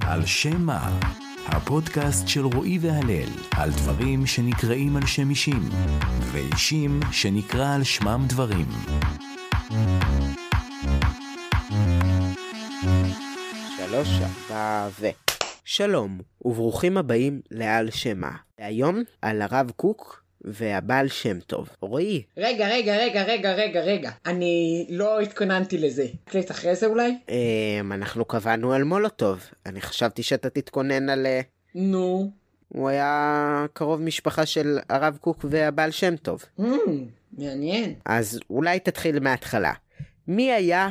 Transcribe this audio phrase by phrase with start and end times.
[0.00, 0.98] על שם מה?
[1.46, 5.68] הפודקאסט של רועי והלל על דברים שנקראים על שם אישים
[6.32, 8.66] ואישים שנקרא על שמם דברים.
[13.76, 14.08] שלוש,
[14.50, 15.06] ארבע ו...
[15.64, 18.30] שלום, וברוכים הבאים לעל שמה.
[18.58, 21.68] והיום על הרב קוק והבעל שם טוב.
[21.80, 24.10] רועי, רגע, רגע, רגע, רגע, רגע, רגע.
[24.26, 26.06] אני לא התכוננתי לזה.
[26.24, 27.18] תקליט אחרי זה אולי?
[27.28, 29.44] אמ, אנחנו קבענו על מולוטוב.
[29.66, 31.26] אני חשבתי שאתה תתכונן על...
[31.26, 31.40] אה,
[31.74, 32.30] נו.
[32.68, 36.44] הוא היה קרוב משפחה של הרב קוק והבעל שם טוב.
[36.60, 36.62] Hmm,
[37.38, 37.94] מעניין.
[38.04, 39.72] אז אולי תתחיל מההתחלה.
[40.28, 40.88] מי היה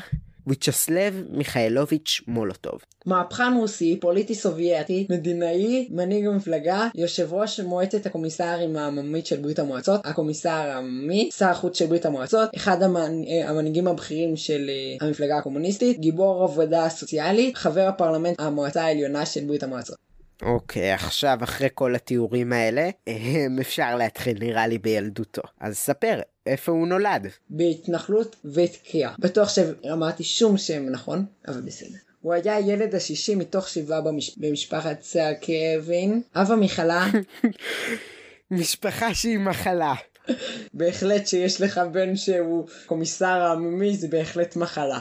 [0.48, 2.80] ויצ'סלב מיכאלוביץ' מולוטוב?
[3.06, 10.02] מהפכן רוסי, פוליטי סובייטי, מדינאי, מנהיג המפלגה, יושב ראש מועצת הקומיסרים העממית של ברית המועצות,
[10.04, 13.24] הקומיסר העממי, שר החוץ של ברית המועצות, אחד המנ...
[13.28, 19.46] אה, המנהיגים הבכירים של אה, המפלגה הקומוניסטית, גיבור עבודה סוציאלי, חבר הפרלמנט המועצה העליונה של
[19.46, 20.12] ברית המועצות.
[20.42, 25.42] אוקיי, עכשיו אחרי כל התיאורים האלה, אמ, אפשר להתחיל נראה לי בילדותו.
[25.60, 27.28] אז ספר, איפה הוא נולד?
[27.50, 29.16] בהתנחלות ותקיעה.
[29.20, 31.98] בטוח שאמרתי שום שם נכון, אבל בסדר.
[32.22, 34.38] הוא היה הילד השישי מתוך שבעה במש...
[34.38, 36.22] במשפחת סרקבין.
[36.36, 37.08] אב המכלה,
[38.52, 39.94] משפחה שהיא מחלה.
[40.74, 45.00] בהחלט שיש לך בן שהוא קומיסר העממי זה בהחלט מחלה.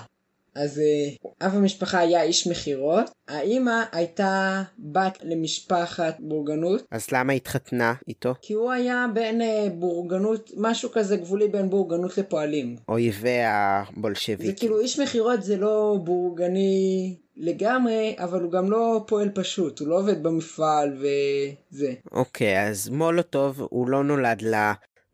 [0.54, 7.94] אז אה, אב המשפחה היה איש מכירות, האימא הייתה בת למשפחת בורגנות, אז למה התחתנה
[8.08, 8.34] איתו?
[8.42, 12.76] כי הוא היה בין אה, בורגנות, משהו כזה גבולי בין בורגנות לפועלים.
[12.88, 14.54] אויבי זה הבולשביקים.
[14.54, 19.98] כאילו איש מכירות זה לא בורגני לגמרי, אבל הוא גם לא פועל פשוט, הוא לא
[19.98, 21.92] עובד במפעל וזה.
[22.12, 24.42] אוקיי, אז מולוטוב הוא לא נולד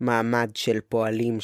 [0.00, 1.40] למעמד של פועלים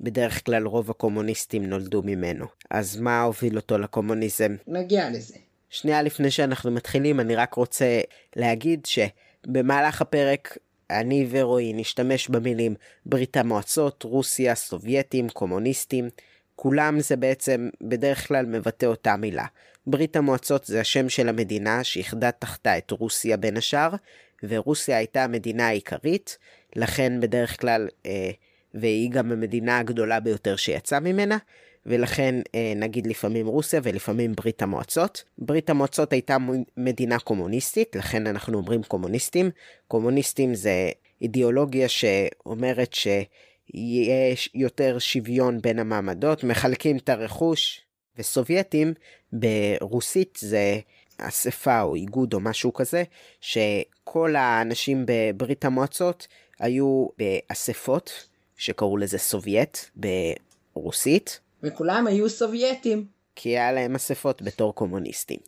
[0.00, 2.46] שבדרך כלל רוב הקומוניסטים נולדו ממנו.
[2.70, 4.56] אז מה הוביל אותו לקומוניזם?
[4.66, 5.34] נגיע לזה.
[5.70, 8.00] שנייה לפני שאנחנו מתחילים, אני רק רוצה
[8.36, 10.58] להגיד שבמהלך הפרק
[10.90, 12.74] אני ורועי נשתמש במילים
[13.06, 16.08] ברית המועצות, רוסיה, סובייטים, קומוניסטים.
[16.56, 19.46] כולם זה בעצם בדרך כלל מבטא אותה מילה.
[19.86, 23.90] ברית המועצות זה השם של המדינה שאיחדה תחתה את רוסיה בין השאר,
[24.42, 26.38] ורוסיה הייתה המדינה העיקרית,
[26.76, 28.30] לכן בדרך כלל, אה,
[28.80, 31.38] והיא גם המדינה הגדולה ביותר שיצאה ממנה,
[31.86, 35.24] ולכן אה, נגיד לפעמים רוסיה ולפעמים ברית המועצות.
[35.38, 36.36] ברית המועצות הייתה
[36.76, 39.50] מדינה קומוניסטית, לכן אנחנו אומרים קומוניסטים.
[39.88, 40.90] קומוניסטים זה
[41.22, 47.80] אידיאולוגיה שאומרת שיש יותר שוויון בין המעמדות, מחלקים את הרכוש,
[48.18, 48.94] וסובייטים
[49.32, 50.80] ברוסית זה
[51.18, 53.02] אספה או איגוד או משהו כזה,
[53.40, 56.26] שכל האנשים בברית המועצות
[56.58, 59.78] היו באספות, שקראו לזה סובייט
[60.74, 63.04] ברוסית, וכולם היו סובייטים.
[63.36, 65.38] כי היה להם אספות בתור קומוניסטים.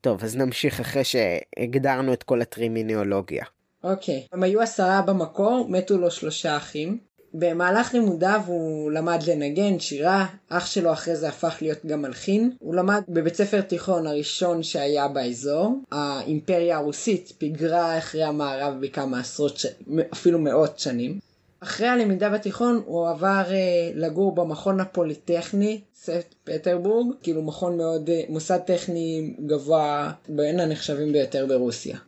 [0.00, 3.44] טוב, אז נמשיך אחרי שהגדרנו את כל הטרמינולוגיה.
[3.84, 4.26] אוקיי.
[4.32, 6.98] הם היו עשרה במקור, מתו לו שלושה אחים.
[7.34, 12.52] במהלך לימודיו הוא למד לנגן שירה, אח שלו אחרי זה הפך להיות גם מלחין.
[12.58, 15.78] הוא למד בבית ספר תיכון הראשון שהיה באזור.
[15.92, 19.66] האימפריה הרוסית פיגרה אחרי המערב בכמה עשרות, ש...
[20.12, 21.18] אפילו מאות שנים.
[21.64, 28.22] אחרי הלמידה בתיכון הוא עבר אה, לגור במכון הפוליטכני, סט פטרבורג, כאילו מכון מאוד, אה,
[28.28, 31.98] מוסד טכני גבוה, בין הנחשבים ביותר ברוסיה.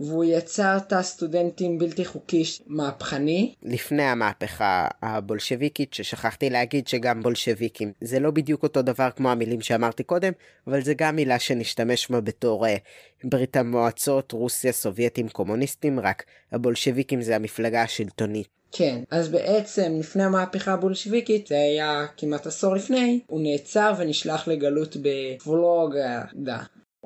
[0.00, 8.20] והוא יצר תא סטודנטים בלתי חוקי מהפכני, לפני המהפכה הבולשביקית, ששכחתי להגיד שגם בולשביקים זה
[8.20, 10.32] לא בדיוק אותו דבר כמו המילים שאמרתי קודם,
[10.66, 12.76] אבל זה גם מילה שנשתמש בה בתור אה,
[13.24, 18.59] ברית המועצות, רוסיה, סובייטים, קומוניסטים, רק הבולשביקים זה המפלגה השלטונית.
[18.72, 24.96] כן, אז בעצם לפני המהפכה הבולשביקית, זה היה כמעט עשור לפני, הוא נעצר ונשלח לגלות
[24.96, 26.58] בוולוגדה.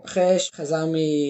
[0.05, 0.87] אחרי שחזר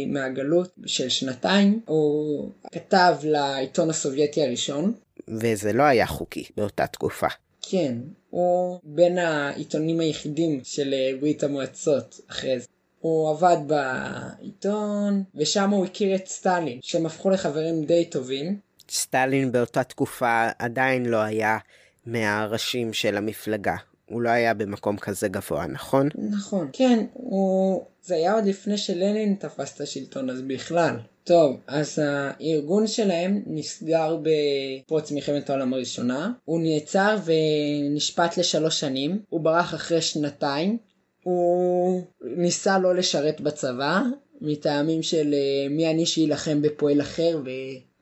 [0.06, 4.93] מהגלות של שנתיים, הוא כתב לעיתון הסובייטי הראשון.
[5.28, 7.27] וזה לא היה חוקי באותה תקופה.
[7.62, 7.94] כן,
[8.31, 12.67] הוא בין העיתונים היחידים של ברית המועצות אחרי זה.
[13.00, 18.58] הוא עבד בעיתון, ושם הוא הכיר את סטלין, שהם הפכו לחברים די טובים.
[18.90, 21.58] סטלין באותה תקופה עדיין לא היה
[22.06, 23.76] מהראשים של המפלגה.
[24.06, 26.08] הוא לא היה במקום כזה גבוה, נכון?
[26.31, 26.69] נכון.
[26.72, 27.84] כן, הוא...
[28.02, 30.96] זה היה עוד לפני שלנין תפס את השלטון, אז בכלל.
[31.25, 36.32] טוב, אז הארגון שלהם נסגר בפרוץ מלחמת העולם הראשונה.
[36.44, 39.22] הוא נעצר ונשפט לשלוש שנים.
[39.28, 40.78] הוא ברח אחרי שנתיים.
[41.22, 42.02] הוא
[42.36, 44.02] ניסה לא לשרת בצבא,
[44.40, 47.40] מטעמים של אה, מי אני שיילחם בפועל אחר,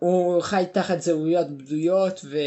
[0.03, 2.39] והוא חי תחת זהויות בדויות ו...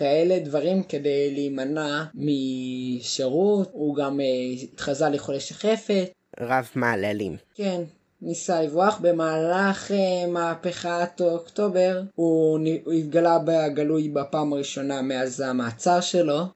[0.00, 4.24] כאלה דברים כדי להימנע משירות, הוא גם אה,
[4.62, 6.10] התחזה לחולי שחפת.
[6.40, 7.36] רב מעללים.
[7.54, 7.80] כן,
[8.22, 9.94] ניסה לברוח במהלך uh,
[10.28, 16.46] מהפכת אוקטובר הוא, הוא התגלה בגלוי בפעם הראשונה מאז המעצר שלו uh,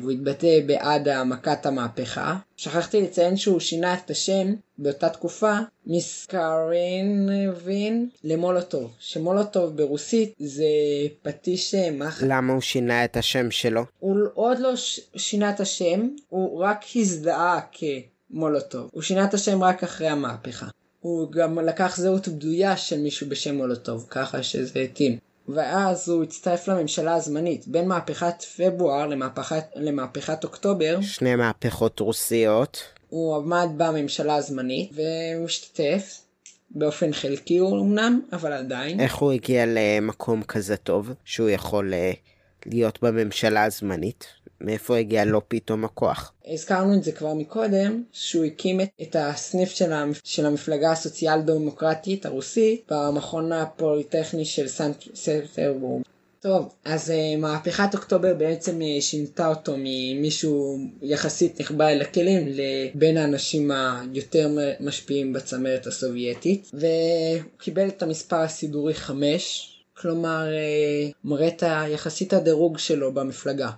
[0.00, 2.36] והוא התבטא בעד העמקת המהפכה.
[2.56, 7.28] שכחתי לציין שהוא שינה את השם באותה תקופה מסקרינבין
[8.24, 10.64] למולוטוב שמולוטוב ברוסית זה
[11.22, 12.22] פטיש מח.
[12.26, 13.84] למה הוא שינה את השם שלו?
[13.98, 14.72] הוא עוד לא
[15.16, 17.84] שינה את השם הוא רק הזדהה כ...
[18.32, 18.90] מולוטוב.
[18.92, 20.66] הוא שינה את השם רק אחרי המהפכה.
[21.02, 25.18] הוא גם לקח זהות בדויה של מישהו בשם מולוטוב, ככה שזה התאים.
[25.48, 27.68] ואז הוא הצטרף לממשלה הזמנית.
[27.68, 30.98] בין מהפכת פברואר למהפכת, למהפכת אוקטובר.
[31.00, 32.82] שני מהפכות רוסיות.
[33.08, 36.20] הוא עמד בממשלה הזמנית ומשתתף.
[36.74, 39.00] באופן חלקי אמנם, אבל עדיין.
[39.00, 42.12] איך הוא הגיע למקום כזה טוב, שהוא יכול אה,
[42.66, 44.26] להיות בממשלה הזמנית?
[44.62, 46.32] מאיפה הגיע לו פתאום הכוח?
[46.46, 50.20] הזכרנו את זה כבר מקודם, שהוא הקים את הסניף של, המפ...
[50.24, 56.02] של המפלגה הסוציאל דמוקרטית הרוסית במכון הפוליטכני של סנט סטרבורג.
[56.40, 63.16] טוב, אז uh, מהפכת אוקטובר בעצם uh, שינתה אותו ממישהו יחסית נחבא אל הכלים לבין
[63.16, 64.50] האנשים היותר
[64.80, 73.12] משפיעים בצמרת הסובייטית, וקיבל את המספר הסידורי 5, כלומר uh, מראה את יחסית הדירוג שלו
[73.14, 73.70] במפלגה.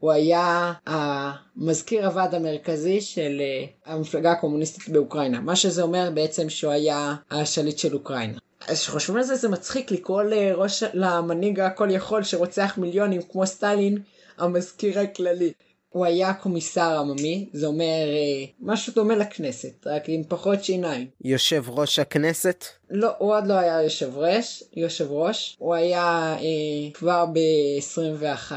[0.00, 3.64] הוא היה המזכיר הוועד המרכזי של אה,
[3.94, 5.40] המפלגה הקומוניסטית באוקראינה.
[5.40, 8.38] מה שזה אומר בעצם שהוא היה השליט של אוקראינה.
[8.68, 13.98] אז כשחושבים על זה זה מצחיק לקרוא לראש, למנהיג הכל יכול שרוצח מיליונים כמו סטלין
[14.38, 15.52] המזכיר הכללי.
[15.88, 21.06] הוא היה קומיסר עממי, זה אומר אה, משהו דומה לכנסת, רק עם פחות שיניים.
[21.24, 22.64] יושב ראש הכנסת?
[22.90, 28.52] לא, הוא עוד לא היה יושב ראש, יושב ראש, הוא היה אה, כבר ב-21.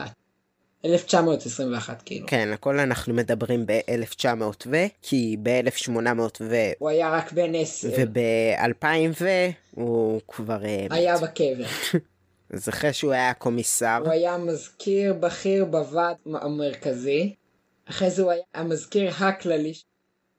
[0.85, 2.27] 1921 כאילו.
[2.27, 4.75] כן, הכל אנחנו מדברים ב-1900 ו...
[5.01, 6.55] כי ב-1800 ו...
[6.79, 7.89] הוא היה רק בן 10.
[7.97, 8.85] וב-2000
[9.21, 9.29] ו...
[9.71, 10.65] הוא כבר...
[10.65, 11.65] אה, היה בקבר.
[12.53, 13.99] אז אחרי שהוא היה קומיסר.
[14.05, 17.35] הוא היה מזכיר בכיר בוועד המרכזי.
[17.89, 19.73] אחרי זה הוא היה המזכיר הכללי.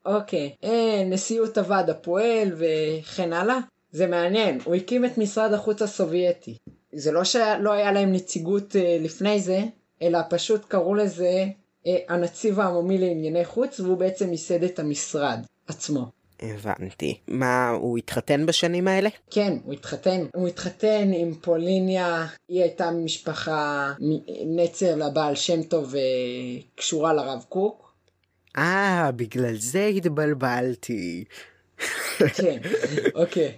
[0.06, 3.58] אוקיי, אה, נשיאות הוועד הפועל וכן הלאה.
[3.90, 6.56] זה מעניין, הוא הקים את משרד החוץ הסובייטי.
[6.92, 9.60] זה לא שלא היה להם נציגות אה, לפני זה,
[10.04, 11.44] אלא פשוט קראו לזה
[11.86, 16.06] אה, הנציב העממי לענייני חוץ, והוא בעצם ייסד את המשרד עצמו.
[16.40, 17.18] הבנתי.
[17.28, 19.08] מה, הוא התחתן בשנים האלה?
[19.30, 20.26] כן, הוא התחתן.
[20.34, 23.92] הוא התחתן עם פוליניה, היא הייתה ממשפחה
[24.46, 25.94] נצר לבעל שם טוב
[26.74, 27.94] וקשורה אה, לרב קוק.
[28.58, 31.24] אה, בגלל זה התבלבלתי.
[32.36, 32.58] כן,
[33.14, 33.52] אוקיי.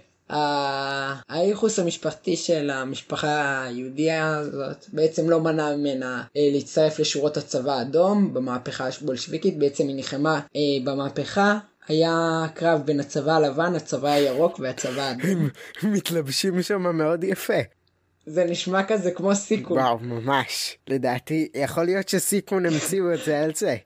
[1.29, 8.33] הייחוס המשפחתי של המשפחה היהודיה הזאת בעצם לא מנע ממנה אה, להצטרף לשורות הצבא האדום
[8.33, 15.01] במהפכה הבולשביקית בעצם היא נלחמה אה, במהפכה היה קרב בין הצבא הלבן הצבא הירוק והצבא
[15.01, 15.49] האדום.
[15.81, 17.59] הם מתלבשים שם מאוד יפה.
[18.25, 19.77] זה נשמע כזה כמו סיכון.
[19.77, 23.77] וואו ממש לדעתי יכול להיות שסיכון המציאו את זה על זה.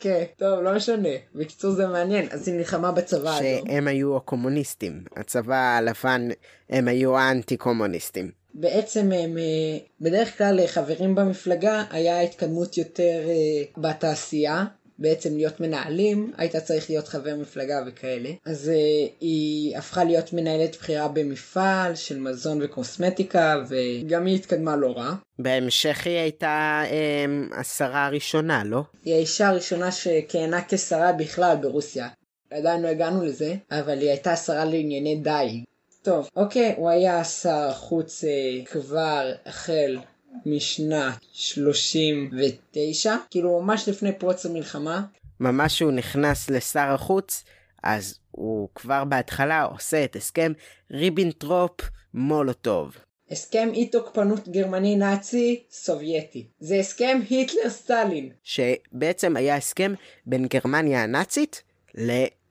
[0.00, 1.08] כן, טוב, לא משנה.
[1.34, 3.68] בקיצור זה מעניין, אז היא נלחמה בצבא האדום.
[3.68, 5.04] שהם היו הקומוניסטים.
[5.16, 6.28] הצבא הלבן,
[6.70, 8.30] הם היו האנטי קומוניסטים.
[8.54, 14.64] בעצם הם, אה, בדרך כלל חברים במפלגה היה התקדמות יותר אה, בתעשייה,
[14.98, 18.30] בעצם להיות מנהלים, היית צריך להיות חבר מפלגה וכאלה.
[18.46, 24.92] אז uh, היא הפכה להיות מנהלת בחירה במפעל של מזון וקוסמטיקה, וגם היא התקדמה לא
[24.96, 25.14] רע.
[25.38, 28.82] בהמשך היא הייתה um, השרה הראשונה, לא?
[29.04, 32.08] היא האישה הראשונה שכיהנה כשרה בכלל ברוסיה.
[32.50, 35.64] עדיין לא הגענו לזה, אבל היא הייתה שרה לענייני דייג.
[36.02, 39.98] טוב, אוקיי, הוא היה שר חוץ uh, כבר החל
[40.46, 45.02] משנת 39, כאילו ממש לפני פרוץ המלחמה.
[45.40, 47.44] ממש כשהוא נכנס לשר החוץ,
[47.82, 50.52] אז הוא כבר בהתחלה עושה את הסכם
[50.90, 51.80] ריבנטרופ
[52.14, 52.96] מולוטוב.
[53.30, 56.46] הסכם אי תוקפנות גרמני נאצי סובייטי.
[56.60, 58.30] זה הסכם היטלר סטלין.
[58.44, 59.94] שבעצם היה הסכם
[60.26, 61.62] בין גרמניה הנאצית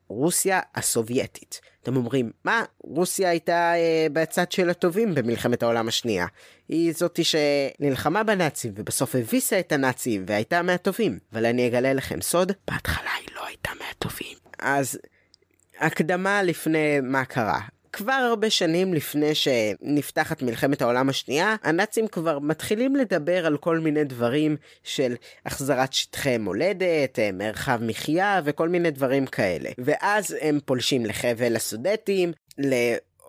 [0.09, 1.61] לרוסיה הסובייטית.
[1.83, 6.25] אתם אומרים, מה, רוסיה הייתה אה, בצד של הטובים במלחמת העולם השנייה.
[6.69, 11.19] היא זאתי שנלחמה בנאצים ובסוף הביסה את הנאצים והייתה מהטובים.
[11.33, 14.37] אבל אני אגלה לכם סוד, בהתחלה היא לא הייתה מהטובים.
[14.59, 14.99] אז
[15.79, 17.59] הקדמה לפני מה קרה.
[17.93, 24.03] כבר הרבה שנים לפני שנפתחת מלחמת העולם השנייה, הנאצים כבר מתחילים לדבר על כל מיני
[24.03, 25.15] דברים של
[25.45, 29.69] החזרת שטחי מולדת, אה, מרחב מחיה וכל מיני דברים כאלה.
[29.77, 32.31] ואז הם פולשים לחבל הסודטים,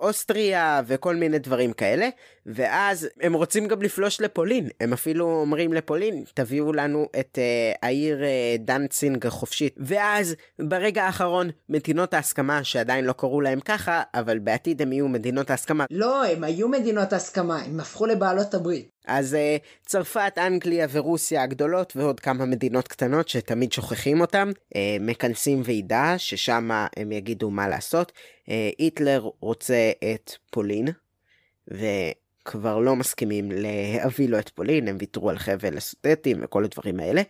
[0.01, 2.09] אוסטריה וכל מיני דברים כאלה,
[2.55, 8.21] ואז הם רוצים גם לפלוש לפולין, הם אפילו אומרים לפולין, תביאו לנו את uh, העיר
[8.21, 9.75] uh, דנצינג החופשית.
[9.79, 15.51] ואז ברגע האחרון מדינות ההסכמה, שעדיין לא קראו להם ככה, אבל בעתיד הם יהיו מדינות
[15.51, 15.85] ההסכמה.
[15.91, 18.89] לא, הם היו מדינות ההסכמה, הם הפכו לבעלות הברית.
[19.07, 25.63] אז uh, צרפת, אנגליה ורוסיה הגדולות ועוד כמה מדינות קטנות שתמיד שוכחים אותם, uh, מכנסים
[25.65, 28.13] ועידה ששם הם יגידו מה לעשות.
[28.13, 30.89] Uh, היטלר רוצה את פולין,
[32.49, 37.23] וכבר לא מסכימים להביא לו את פולין, הם ויתרו על חבל הסודטים וכל הדברים האלה.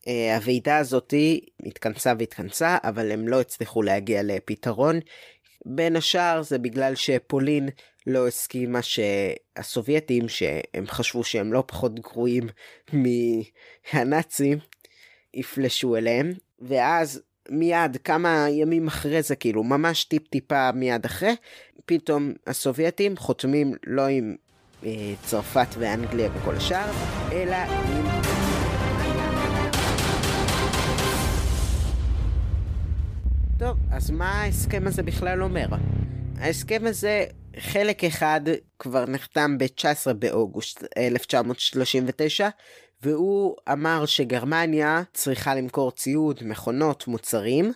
[0.00, 5.00] Uh, הוועידה הזאתי התכנסה והתכנסה, אבל הם לא הצליחו להגיע לפתרון.
[5.66, 7.68] בין השאר זה בגלל שפולין
[8.06, 12.48] לא הסכימה שהסובייטים, שהם חשבו שהם לא פחות גרועים
[12.92, 14.58] מהנאצים,
[15.34, 21.34] יפלשו אליהם, ואז מיד כמה ימים אחרי זה, כאילו ממש טיפ טיפה מיד אחרי,
[21.86, 24.49] פתאום הסובייטים חותמים לא עם אה,
[25.24, 26.90] צרפת ואנגליה וכל השאר,
[27.32, 28.06] אלא עם...
[33.58, 35.66] טוב, אז מה ההסכם הזה בכלל אומר?
[36.38, 37.24] ההסכם הזה,
[37.58, 38.40] חלק אחד
[38.78, 42.48] כבר נחתם ב-19 באוגוסט 1939,
[43.02, 47.72] והוא אמר שגרמניה צריכה למכור ציוד, מכונות, מוצרים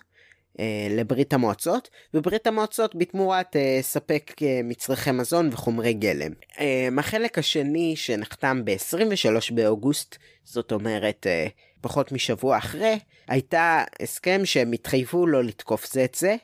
[0.61, 6.33] אה, לברית המועצות, וברית המועצות בתמורת אה, ספק אה, מצרכי מזון וחומרי גלם.
[6.61, 11.47] אה, החלק השני שנחתם ב-23 באוגוסט, זאת אומרת אה,
[11.81, 16.37] פחות משבוע אחרי, הייתה הסכם שהם התחייבו לא לתקוף זה את זה,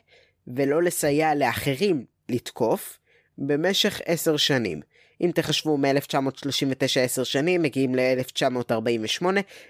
[0.47, 2.99] ולא לסייע לאחרים לתקוף
[3.37, 4.81] במשך עשר שנים.
[5.21, 9.25] אם תחשבו מ-1939 10 שנים, מגיעים ל-1948,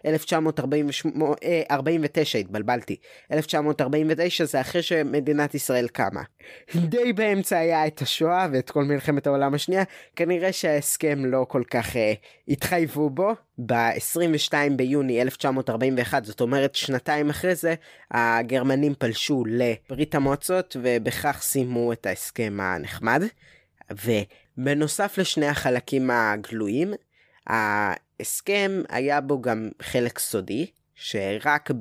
[0.05, 2.95] 1949 התבלבלתי,
[3.31, 6.21] 1949 זה אחרי שמדינת ישראל קמה.
[6.75, 9.83] די באמצע היה את השואה ואת כל מלחמת העולם השנייה,
[10.15, 11.97] כנראה שההסכם לא כל כך uh,
[12.47, 13.33] התחייבו בו.
[13.65, 17.75] ב-22 ביוני 1941, זאת אומרת שנתיים אחרי זה,
[18.11, 23.23] הגרמנים פלשו לברית המועצות ובכך סיימו את ההסכם הנחמד.
[24.61, 26.93] ובנוסף לשני החלקים הגלויים,
[27.47, 30.65] ההסכם היה בו גם חלק סודי,
[30.95, 31.71] שרק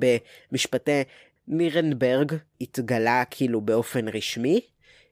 [0.51, 1.01] במשפטי
[1.47, 4.61] נירנברג התגלה כאילו באופן רשמי,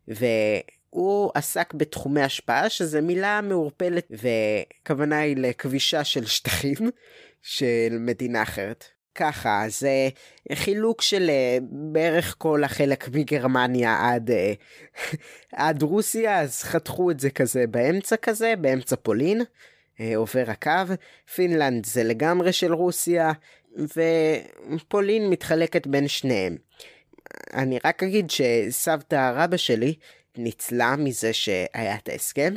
[0.07, 6.89] והוא עסק בתחומי השפעה, שזה מילה מעורפלת, וכוונה היא לכבישה של שטחים
[7.41, 8.85] של מדינה אחרת.
[9.19, 10.09] ככה, זה
[10.53, 14.53] חילוק של אה, בערך כל החלק מגרמניה עד, אה,
[15.67, 19.41] עד רוסיה, אז חתכו את זה כזה באמצע כזה, באמצע פולין,
[19.99, 20.93] אה, עובר הקו.
[21.35, 23.31] פינלנד זה לגמרי של רוסיה,
[24.75, 26.57] ופולין מתחלקת בין שניהם.
[27.53, 29.95] אני רק אגיד שסבתא רבא שלי
[30.37, 32.53] ניצלה מזה שהיה את ההסכם,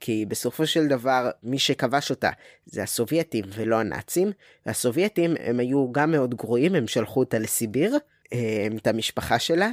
[0.00, 2.30] כי בסופו של דבר מי שכבש אותה
[2.66, 4.32] זה הסובייטים ולא הנאצים,
[4.66, 7.96] והסובייטים הם היו גם מאוד גרועים, הם שלחו אותה לסיביר,
[8.32, 9.70] אה, את המשפחה שלה,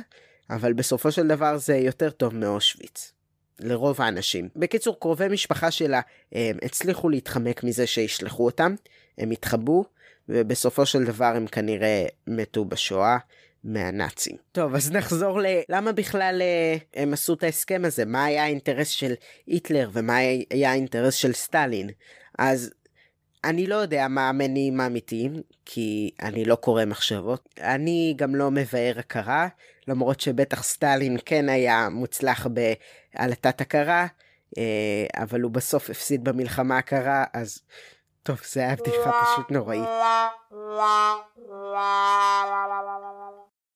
[0.49, 3.13] אבל בסופו של דבר זה יותר טוב מאושוויץ.
[3.59, 4.49] לרוב האנשים.
[4.55, 6.01] בקיצור, קרובי משפחה שלה
[6.31, 8.75] הם הצליחו להתחמק מזה שישלחו אותם,
[9.17, 9.85] הם התחבאו,
[10.29, 13.17] ובסופו של דבר הם כנראה מתו בשואה.
[13.63, 14.35] מהנאצים.
[14.51, 15.45] טוב, אז נחזור ל...
[15.69, 18.05] למה בכלל אה, הם עשו את ההסכם הזה?
[18.05, 19.13] מה היה האינטרס של
[19.47, 20.15] היטלר ומה
[20.49, 21.89] היה האינטרס של סטלין?
[22.39, 22.71] אז
[23.43, 27.49] אני לא יודע מה המניעים האמיתיים, כי אני לא קורא מחשבות.
[27.61, 29.47] אני גם לא מבאר הכרה,
[29.87, 34.07] למרות שבטח סטלין כן היה מוצלח בעלתת הכרה,
[34.57, 37.61] אה, אבל הוא בסוף הפסיד במלחמה הקרה, אז
[38.23, 39.89] טוב, זה היה בדיחה פשוט נוראית.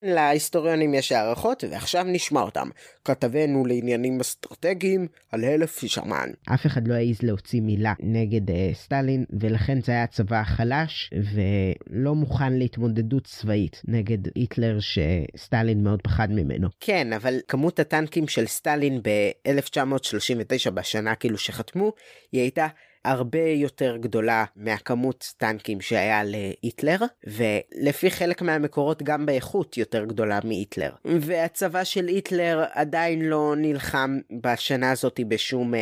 [0.03, 2.69] להיסטוריונים יש הערכות ועכשיו נשמע אותם.
[3.05, 6.29] כתבנו לעניינים אסטרטגיים על הלף פישרמן.
[6.53, 12.15] אף אחד לא העז להוציא מילה נגד uh, סטלין ולכן זה היה צבא חלש ולא
[12.15, 16.67] מוכן להתמודדות צבאית נגד היטלר שסטלין מאוד פחד ממנו.
[16.79, 21.93] כן אבל כמות הטנקים של סטלין ב-1939 בשנה כאילו שחתמו
[22.31, 22.67] היא הייתה
[23.11, 26.97] הרבה יותר גדולה מהכמות טנקים שהיה להיטלר,
[27.27, 30.91] ולפי חלק מהמקורות גם באיכות יותר גדולה מהיטלר.
[31.05, 35.73] והצבא של היטלר עדיין לא נלחם בשנה הזאת בשום...
[35.73, 35.77] uh,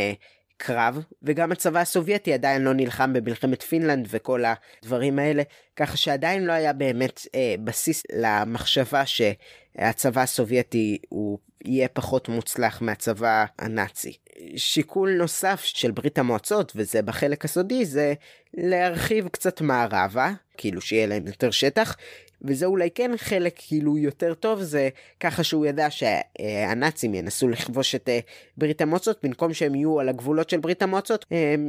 [0.58, 5.44] קרב, וגם הצבא הסובייטי עדיין לא נלחם במלחמת פינלנד וכל הדברים האלה,
[5.75, 13.46] ככה שעדיין לא היה באמת אה, בסיס למחשבה שהצבא הסובייטי הוא יהיה פחות מוצלח מהצבא
[13.60, 14.14] הנאצי.
[14.56, 18.14] שיקול נוסף של ברית המועצות, וזה בחלק הסודי, זה
[18.54, 21.96] להרחיב קצת מערבה, כאילו שיהיה להם יותר שטח,
[22.42, 28.10] וזה אולי כן חלק כאילו יותר טוב, זה ככה שהוא ידע שהנאצים ינסו לכבוש את
[28.10, 28.20] אה,
[28.58, 31.26] ברית המועצות, במקום שהם יהיו על הגבולות של ברית המועצות,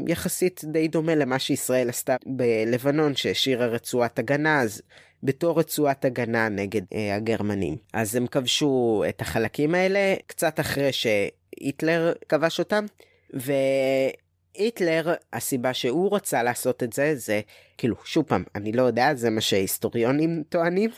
[0.08, 4.82] יחסית די דומה למה שישראל עשתה בלבנון, שהשאירה רצועת הגנה, אז
[5.22, 7.76] בתור רצועת הגנה נגד אה, הגרמנים.
[7.92, 12.84] אז הם כבשו את החלקים האלה קצת אחרי שהיטלר כבש אותם,
[13.32, 17.40] והיטלר, הסיבה שהוא רצה לעשות את זה, זה
[17.78, 20.90] כאילו, שוב פעם, אני לא יודע, זה מה שהיסטוריונים טוענים.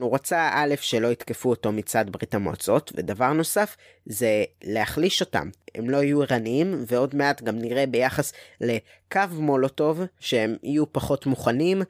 [0.00, 3.76] הוא רצה א' שלא יתקפו אותו מצד ברית המועצות, ודבר נוסף
[4.06, 5.50] זה להחליש אותם.
[5.74, 11.82] הם לא יהיו ערניים, ועוד מעט גם נראה ביחס לקו מולוטוב שהם יהיו פחות מוכנים,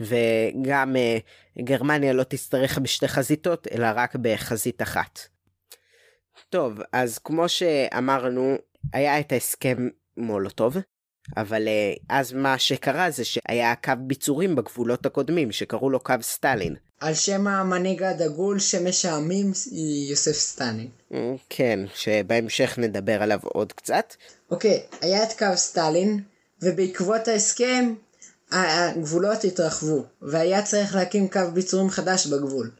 [0.00, 5.18] וגם uh, גרמניה לא תצטרך בשתי חזיתות, אלא רק בחזית אחת.
[6.48, 8.56] טוב, אז כמו שאמרנו,
[8.92, 10.76] היה את ההסכם מולוטוב,
[11.36, 16.74] אבל uh, אז מה שקרה זה שהיה קו ביצורים בגבולות הקודמים, שקראו לו קו סטלין.
[17.00, 19.52] על שם המנהיג הדגול שמשעמים
[20.10, 20.88] יוסף סטלין.
[21.50, 24.14] כן, שבהמשך נדבר עליו עוד קצת.
[24.50, 26.20] אוקיי, היה את קו סטלין,
[26.62, 27.94] ובעקבות ההסכם
[28.50, 32.70] הגבולות התרחבו, והיה צריך להקים קו ביצורים חדש בגבול.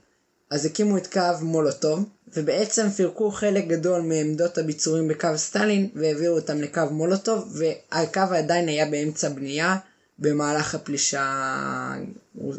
[0.54, 2.04] אז הקימו את קו מולוטוב,
[2.36, 8.86] ובעצם פירקו חלק גדול מעמדות הביצורים בקו סטלין, והעבירו אותם לקו מולוטוב, והקו עדיין היה
[8.86, 9.76] באמצע בנייה
[10.18, 11.22] במהלך הפלישה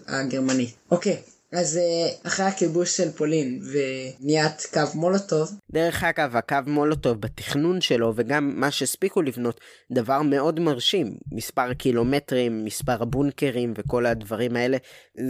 [0.08, 0.74] הגרמנית.
[0.92, 1.18] אוקיי,
[1.56, 5.52] אז אה, אחרי הכיבוש של פולין ובניית קו מולוטוב.
[5.72, 9.60] דרך אגב, הקו מולוטוב בתכנון שלו וגם מה שהספיקו לבנות,
[9.92, 11.18] דבר מאוד מרשים.
[11.32, 14.78] מספר קילומטרים, מספר הבונקרים וכל הדברים האלה,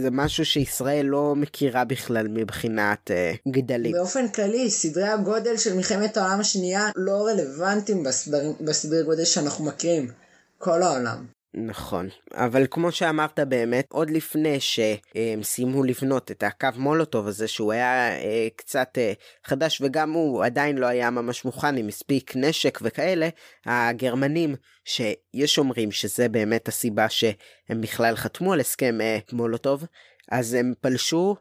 [0.02, 3.92] זה משהו שישראל לא מכירה בכלל מבחינת uh, גדלים.
[3.92, 10.10] באופן כללי, סדרי הגודל של מלחמת העולם השנייה לא רלוונטיים בסדרי, בסדרי גודל שאנחנו מכירים.
[10.58, 11.35] כל העולם.
[11.58, 17.72] נכון, אבל כמו שאמרת באמת, עוד לפני שהם סיימו לבנות את הקו מולוטוב הזה שהוא
[17.72, 19.12] היה אה, קצת אה,
[19.44, 23.28] חדש וגם הוא עדיין לא היה ממש מוכן עם מספיק נשק וכאלה,
[23.66, 29.84] הגרמנים שיש אומרים שזה באמת הסיבה שהם בכלל חתמו על הסכם אה, מולוטוב,
[30.30, 31.36] אז הם פלשו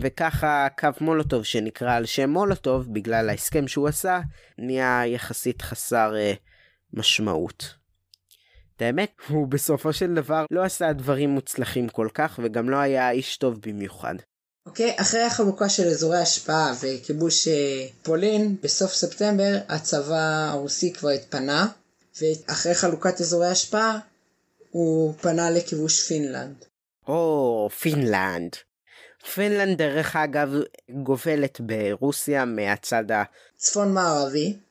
[0.00, 4.20] וככה קו מולוטוב שנקרא על שם מולוטוב בגלל ההסכם שהוא עשה
[4.58, 6.14] נהיה יחסית חסר
[6.92, 7.77] משמעות.
[8.78, 13.10] את האמת, הוא בסופו של דבר לא עשה דברים מוצלחים כל כך, וגם לא היה
[13.10, 14.14] איש טוב במיוחד.
[14.66, 21.08] אוקיי, okay, אחרי החלוקה של אזורי השפעה וכיבוש אה, פולין, בסוף ספטמבר הצבא הרוסי כבר
[21.08, 21.66] התפנה,
[22.20, 23.98] ואחרי חלוקת אזורי השפעה,
[24.70, 26.64] הוא פנה לכיבוש פינלנד.
[27.08, 28.56] או, oh, פינלנד.
[29.34, 30.48] פינלנד דרך אגב
[31.02, 34.67] גובלת ברוסיה מהצד הצפון מערבי, אה,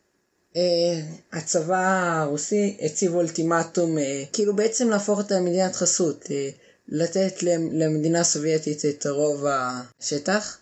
[1.33, 6.49] הצבא הרוסי הציב אולטימטום, אה, כאילו בעצם להפוך אותה למדינת חסות, אה,
[6.87, 10.57] לתת למדינה הסובייטית את רוב השטח,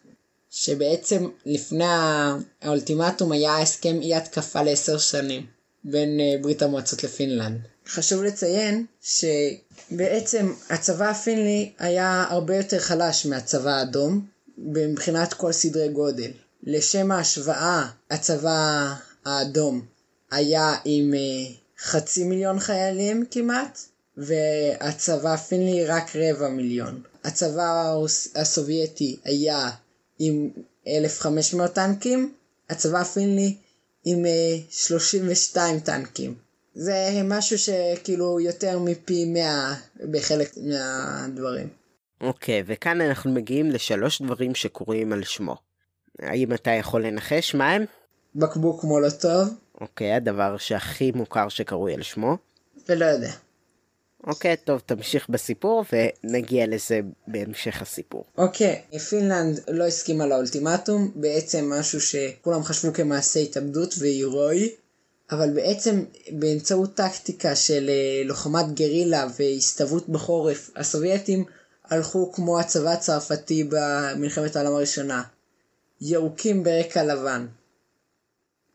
[0.50, 1.86] שבעצם לפני
[2.62, 5.46] האולטימטום היה הסכם אי התקפה לעשר שנים
[5.84, 7.58] בין ברית המועצות לפינלנד.
[7.88, 14.26] חשוב לציין שבעצם הצבא הפיני היה הרבה יותר חלש מהצבא האדום
[14.58, 16.32] מבחינת כל סדרי גודל.
[16.64, 18.94] לשם ההשוואה, הצבא
[19.26, 19.86] האדום
[20.32, 23.80] היה עם אה, חצי מיליון חיילים כמעט,
[24.18, 27.02] והצבא הפיני רק רבע מיליון.
[27.24, 27.96] הצבא
[28.36, 29.70] הסובייטי היה
[30.20, 30.50] עם
[30.88, 32.34] 1,500 טנקים,
[32.70, 33.56] הצבא הפיני
[34.06, 34.26] עם
[34.70, 36.36] 32 אה, טנקים.
[36.76, 39.76] זה משהו שכאילו יותר מפי 100
[40.12, 41.68] בחלק מהדברים.
[42.22, 45.56] אוקיי, okay, וכאן אנחנו מגיעים לשלוש דברים שקורים על שמו.
[46.20, 47.86] האם אתה יכול לנחש מה הם?
[48.36, 49.50] בקבוק מולוטוב.
[49.82, 52.38] אוקיי, הדבר שהכי מוכר שקרוי על שמו.
[52.90, 53.32] ולא יודע.
[54.28, 55.84] אוקיי, טוב, תמשיך בסיפור
[56.24, 58.26] ונגיע לזה בהמשך הסיפור.
[58.38, 64.70] אוקיי, פינלנד לא הסכימה לאולטימטום, בעצם משהו שכולם חשבו כמעשה התאבדות והירואי,
[65.32, 71.46] אבל בעצם באמצעות טקטיקה של אה, לוחמת גרילה והסתוות בחורף, הסובייטים
[71.90, 75.24] הלכו כמו הצבא הצרפתי במלחמת העולם הראשונה.
[76.02, 77.46] ירוקים ברקע לבן.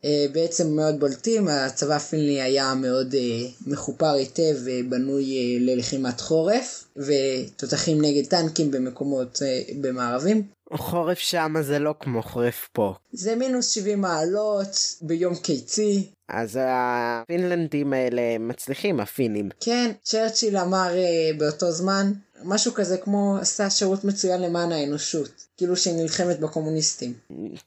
[0.05, 6.83] אה, בעצם מאוד בולטים, הצבא הפיני היה מאוד אה, מחופר היטב ובנוי אה, ללחימת חורף,
[6.97, 9.39] ותותחים נגד טנקים במקומות
[9.81, 10.47] במערבים.
[10.73, 12.93] חורף שם זה לא כמו חורף פה.
[13.11, 16.09] זה מינוס 70 מעלות ביום קיצי.
[16.29, 19.49] אז הפינלנדים האלה מצליחים, הפינים.
[19.59, 20.89] כן, צ'רצ'יל אמר
[21.37, 22.11] באותו זמן,
[22.43, 27.13] משהו כזה כמו עשה שירות מצוין למען האנושות, כאילו שהיא נלחמת בקומוניסטים.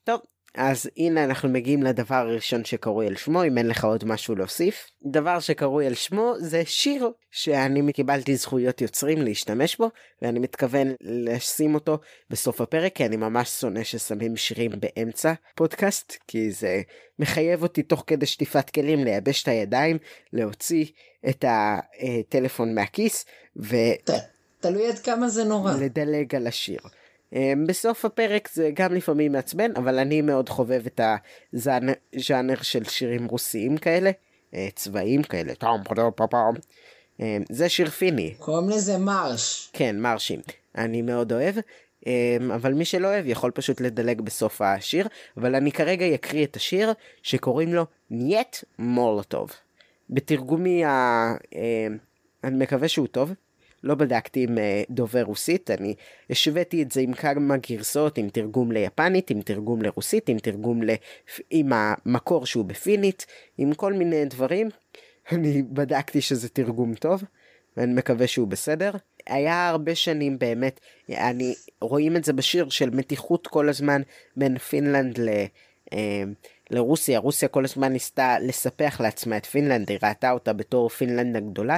[0.05, 0.21] טוב,
[0.55, 4.87] אז הנה אנחנו מגיעים לדבר הראשון שקרוי על שמו, אם אין לך עוד משהו להוסיף.
[5.03, 9.91] דבר שקרוי על שמו זה שיר שאני קיבלתי זכויות יוצרים להשתמש בו,
[10.23, 11.99] ואני מתכוון לשים אותו
[12.31, 16.83] בסוף הפרק, כי אני ממש שונא ששמים שירים באמצע פודקאסט, כי זה
[17.19, 19.99] מחייב אותי תוך כדי שטיפת כלים לייבש את הידיים,
[20.33, 20.85] להוציא
[21.29, 23.25] את הטלפון מהכיס,
[23.63, 23.77] ו...
[24.61, 25.73] תלוי עד כמה זה נורא.
[25.81, 26.79] לדלג על השיר.
[27.35, 31.01] אמ, בסוף הפרק זה גם לפעמים מעצבן, אבל אני מאוד חובב את
[31.55, 34.11] הז'אנר של שירים רוסיים כאלה,
[34.55, 36.55] אה, צבאיים כאלה, טום פדו פאפאם.
[37.21, 38.35] אמ, זה שיר פיני.
[38.39, 39.71] קוראים לזה מרש.
[39.73, 40.41] כן, מרשים.
[40.79, 41.55] אני מאוד אוהב.
[42.07, 46.57] אמ, אבל מי שלא אוהב יכול פשוט לדלג בסוף השיר, אבל אני כרגע אקריא את
[46.57, 46.93] השיר
[47.23, 49.51] שקוראים לו нет מולוטוב.
[50.11, 51.35] בתרגומי ה...
[52.45, 53.33] אני מקווה שהוא טוב.
[53.85, 55.95] לא בדקתי עם אה, דובר רוסית, אני
[56.31, 60.91] השוויתי את זה עם כמה גרסאות, עם תרגום ליפנית, עם תרגום לרוסית, עם תרגום ל...
[61.51, 63.27] עם המקור שהוא בפינית,
[63.59, 64.69] עם כל מיני דברים.
[65.33, 67.23] אני בדקתי שזה תרגום טוב,
[67.77, 68.91] ואני מקווה שהוא בסדר.
[69.27, 74.03] היה הרבה שנים באמת, אני, רואים את זה בשיר של מתיחות כל הזמן
[74.37, 75.29] בין פינלנד ל...
[75.93, 76.23] אה,
[76.71, 81.77] לרוסיה, רוסיה כל הזמן ניסתה לספח לעצמה את פינלנד, היא ראתה אותה בתור פינלנד הגדולה,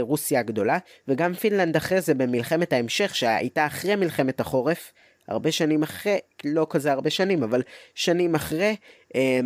[0.00, 4.92] רוסיה הגדולה, וגם פינלנד אחרי זה במלחמת ההמשך שהייתה אחרי מלחמת החורף,
[5.28, 7.62] הרבה שנים אחרי, לא כזה הרבה שנים, אבל
[7.94, 8.76] שנים אחרי,
[9.14, 9.40] אה,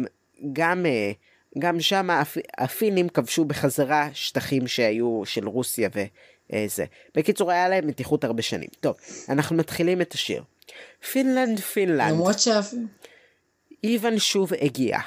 [0.53, 1.13] גם, אה,
[1.59, 6.85] גם שם הפ, הפינים כבשו בחזרה שטחים שהיו של רוסיה וזה.
[7.15, 8.69] בקיצור, היה להם מתיחות הרבה שנים.
[8.81, 8.97] טוב,
[9.29, 10.43] אנחנו מתחילים את השיר.
[11.13, 12.13] פינלנד, פינלנד.
[12.13, 12.75] למרות שאף...
[13.85, 14.99] איוון שוב הגיע.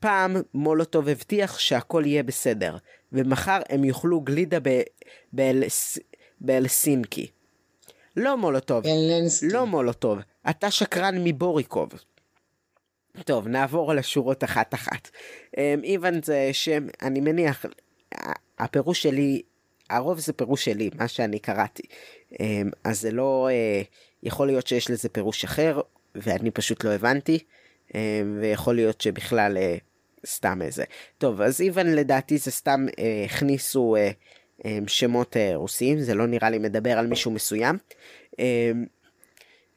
[0.00, 2.76] פעם מולוטוב הבטיח שהכל יהיה בסדר,
[3.14, 4.80] ומחר הם יאכלו גלידה ב...
[5.32, 5.98] באלס...
[6.40, 7.26] באלסינקי.
[8.16, 9.48] לא מולוטוב, אלנסקי.
[9.48, 10.18] לא מולוטוב,
[10.50, 11.92] אתה שקרן מבוריקוב.
[13.24, 15.10] טוב, נעבור על השורות אחת אחת.
[15.56, 17.64] אמ, איוון זה שם, אני מניח,
[18.58, 19.42] הפירוש שלי,
[19.90, 21.82] הרוב זה פירוש שלי, מה שאני קראתי.
[22.40, 23.82] אמ, אז זה לא, אה,
[24.22, 25.80] יכול להיות שיש לזה פירוש אחר,
[26.14, 27.38] ואני פשוט לא הבנתי,
[27.94, 29.76] אמ, ויכול להיות שבכלל אה,
[30.26, 30.84] סתם איזה.
[31.18, 34.10] טוב, אז איוון לדעתי זה סתם אה, הכניסו אה,
[34.64, 37.78] אה, שמות אה, רוסיים, זה לא נראה לי מדבר על מישהו מסוים.
[38.40, 38.72] אה,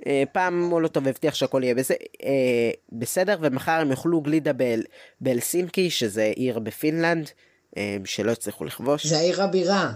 [0.08, 4.84] אה, פעם מולוטוב הבטיח שהכל יהיה בזה, אה, בסדר, ומחר הם יאכלו גלידה באל,
[5.22, 7.30] באלסינקי, שזה עיר בפינלנד,
[7.78, 9.06] אה, שלא הצליחו לכבוש.
[9.06, 9.92] זה העיר הבירה.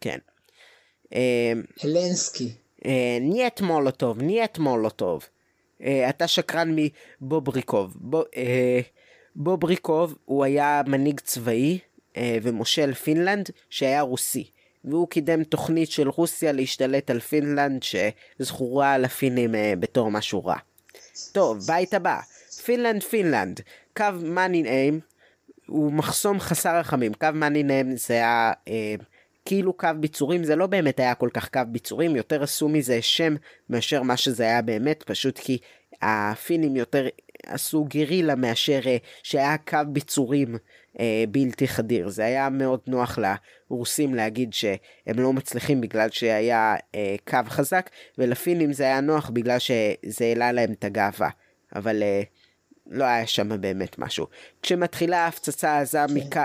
[0.00, 0.18] כן.
[1.14, 1.52] אה,
[1.82, 2.52] הלנסקי.
[2.86, 5.28] אה, нет מולוטוב, нет מולוטוב.
[5.82, 6.76] אה, אתה שקרן
[7.20, 7.96] מבובריקוב.
[7.96, 8.80] בוב, אה,
[9.38, 11.78] בובריקוב הוא היה מנהיג צבאי
[12.16, 14.50] אה, ומושל פינלנד שהיה רוסי.
[14.84, 20.56] והוא קידם תוכנית של רוסיה להשתלט על פינלנד שזכורה לפינים אה, בתור משהו רע.
[21.32, 22.20] טוב, בית הבא.
[22.64, 23.60] פינלנד פינלנד.
[23.96, 25.00] קו מנרהיים
[25.66, 27.14] הוא מחסום חסר רחמים.
[27.14, 28.52] קו מנרהיים זה היה...
[28.68, 28.94] אה,
[29.44, 33.34] כאילו קו ביצורים זה לא באמת היה כל כך קו ביצורים יותר עשו מזה שם
[33.70, 35.58] מאשר מה שזה היה באמת פשוט כי
[36.02, 37.06] הפינים יותר
[37.48, 40.56] עשו גרילה מאשר אה, שהיה קו ביצורים
[41.00, 43.18] אה, בלתי חדיר זה היה מאוד נוח
[43.70, 49.58] לרוסים להגיד שהם לא מצליחים בגלל שהיה אה, קו חזק ולפינים זה היה נוח בגלל
[49.58, 51.28] שזה העלה להם את הגאווה
[51.74, 52.02] אבל
[52.86, 54.26] לא היה שם באמת משהו
[54.62, 56.14] כשמתחילה ההפצצה העזה כן.
[56.14, 56.36] מק...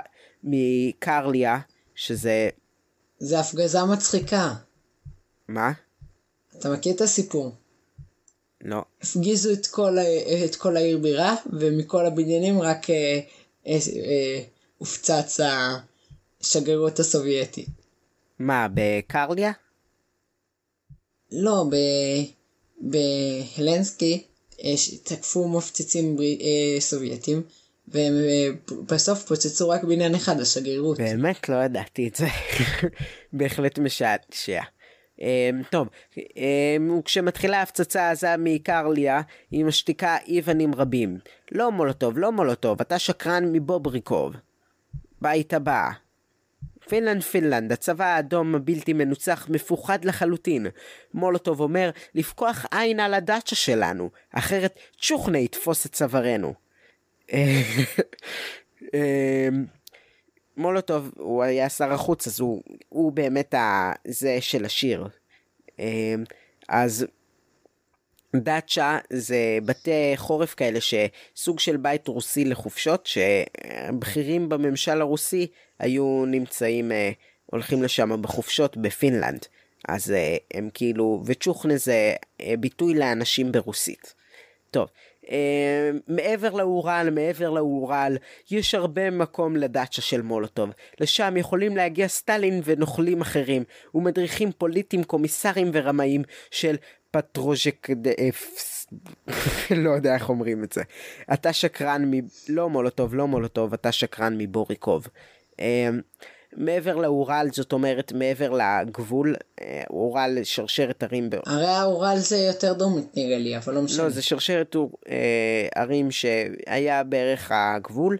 [0.43, 1.59] מקרליה
[1.95, 2.49] שזה
[3.19, 4.53] זה הפגזה מצחיקה.
[5.47, 5.71] מה?
[6.59, 7.55] אתה מכיר את הסיפור?
[8.63, 8.83] לא.
[9.01, 9.97] הפגיזו את כל,
[10.45, 13.19] את כל העיר בירה, ומכל הבניינים רק אה,
[13.67, 14.43] אה, אה,
[14.77, 15.39] הופצץ
[16.41, 17.69] השגרירות הסובייטית.
[18.39, 19.51] מה, בקרליה?
[21.31, 21.75] לא, ב...
[22.83, 24.23] בהלנסקי
[24.63, 24.73] אה,
[25.03, 26.23] תקפו מפציצים בר...
[26.23, 27.41] אה, סובייטים,
[27.87, 28.49] והם אה,
[28.85, 30.97] בסוף פוצצו רק בניין אחד, השגרירות.
[30.97, 32.27] באמת לא ידעתי את זה.
[33.33, 34.61] בהחלט משעשע.
[35.23, 41.17] אמ, טוב, אמ, כשמתחילה ההפצצה העזה מקרליה, היא משתיקה איוונים רבים.
[41.51, 44.33] לא מולוטוב, לא מולוטוב, אתה שקרן מבובריקוב.
[45.21, 45.89] בית הבא.
[46.89, 50.67] פינלנד פינלנד, הצבא האדום הבלתי מנוצח מפוחד לחלוטין.
[51.13, 56.53] מולוטוב אומר לפקוח עין על הדאצ'ה שלנו, אחרת צ'וכנה יתפוס את צווארנו.
[60.57, 63.55] מולוטוב הוא היה שר החוץ אז הוא, הוא באמת.
[64.07, 65.07] זה של השיר.
[65.79, 66.23] אמ,
[66.69, 67.05] אז
[68.35, 75.47] דאצ'ה זה בתי חורף כאלה שסוג של בית רוסי לחופשות שבכירים בממשל הרוסי
[75.79, 77.11] היו נמצאים אה,
[77.45, 79.45] הולכים לשם בחופשות בפינלנד
[79.87, 84.13] אז אה, הם כאילו וצ'וכנה זה אה, ביטוי לאנשים ברוסית.
[84.71, 84.89] טוב
[86.07, 88.17] מעבר לאורל, מעבר לאורל,
[88.51, 90.69] יש הרבה מקום לדאצ'ה של מולוטוב.
[90.99, 93.63] לשם יכולים להגיע סטלין ונוכלים אחרים,
[93.95, 96.75] ומדריכים פוליטיים, קומיסרים ורמאים של
[97.11, 98.87] פטרוזבודסק.
[99.83, 100.83] לא יודע איך אומרים את זה.
[101.33, 102.19] אתה שקרן מ...
[102.49, 105.07] לא מולוטוב, לא מולוטוב, אתה שקרן מבובריקוב.
[106.57, 111.29] אה, מעבר לאורל, זאת אומרת מעבר לגבול, אה, אורל שרשרת ערים.
[111.29, 111.35] ב...
[111.45, 114.03] הרי האורל זה יותר דומית נראה לי, אבל לא משנה.
[114.03, 114.75] לא, זה שרשרת
[115.09, 118.17] אה, ערים שהיה בערך הגבול.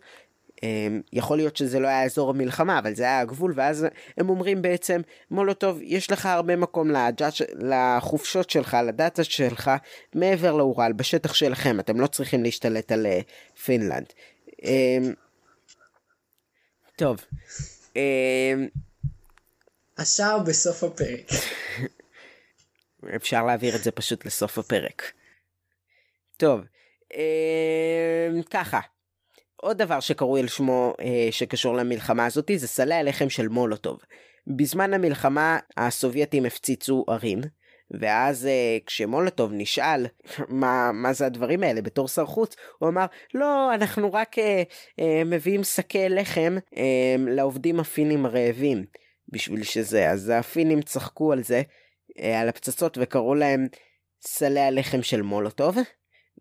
[0.63, 4.61] אה, יכול להיות שזה לא היה אזור המלחמה, אבל זה היה הגבול, ואז הם אומרים
[4.61, 9.71] בעצם, מולוטוב, יש לך הרבה מקום לג'אץ', לחופשות שלך, לדאטה שלך,
[10.15, 13.19] מעבר לאורל, בשטח שלכם, אתם לא צריכים להשתלט על אה,
[13.63, 14.05] פינלנד.
[14.65, 14.97] אה,
[16.95, 17.17] טוב.
[17.97, 18.53] אה,
[19.97, 21.29] השער בסוף הפרק.
[23.15, 25.11] אפשר להעביר את זה פשוט לסוף הפרק.
[26.37, 26.61] טוב,
[27.13, 28.79] אה, ככה.
[29.55, 33.99] עוד דבר שקרוי על שמו אה, שקשור למלחמה הזאתי זה סלי הלחם של מולוטוב.
[34.47, 37.41] בזמן המלחמה הסובייטים הפציצו ערים,
[37.99, 40.05] ואז אה, כשמולוטוב נשאל
[40.49, 44.63] מה, מה זה הדברים האלה בתור שר חוץ, הוא אמר לא אנחנו רק אה,
[44.99, 48.85] אה, מביאים שקי לחם אה, לעובדים הפינים הרעבים
[49.29, 51.61] בשביל שזה, אז הפינים צחקו על זה,
[52.19, 53.67] אה, על הפצצות וקראו להם
[54.21, 55.77] סלי הלחם של מולוטוב,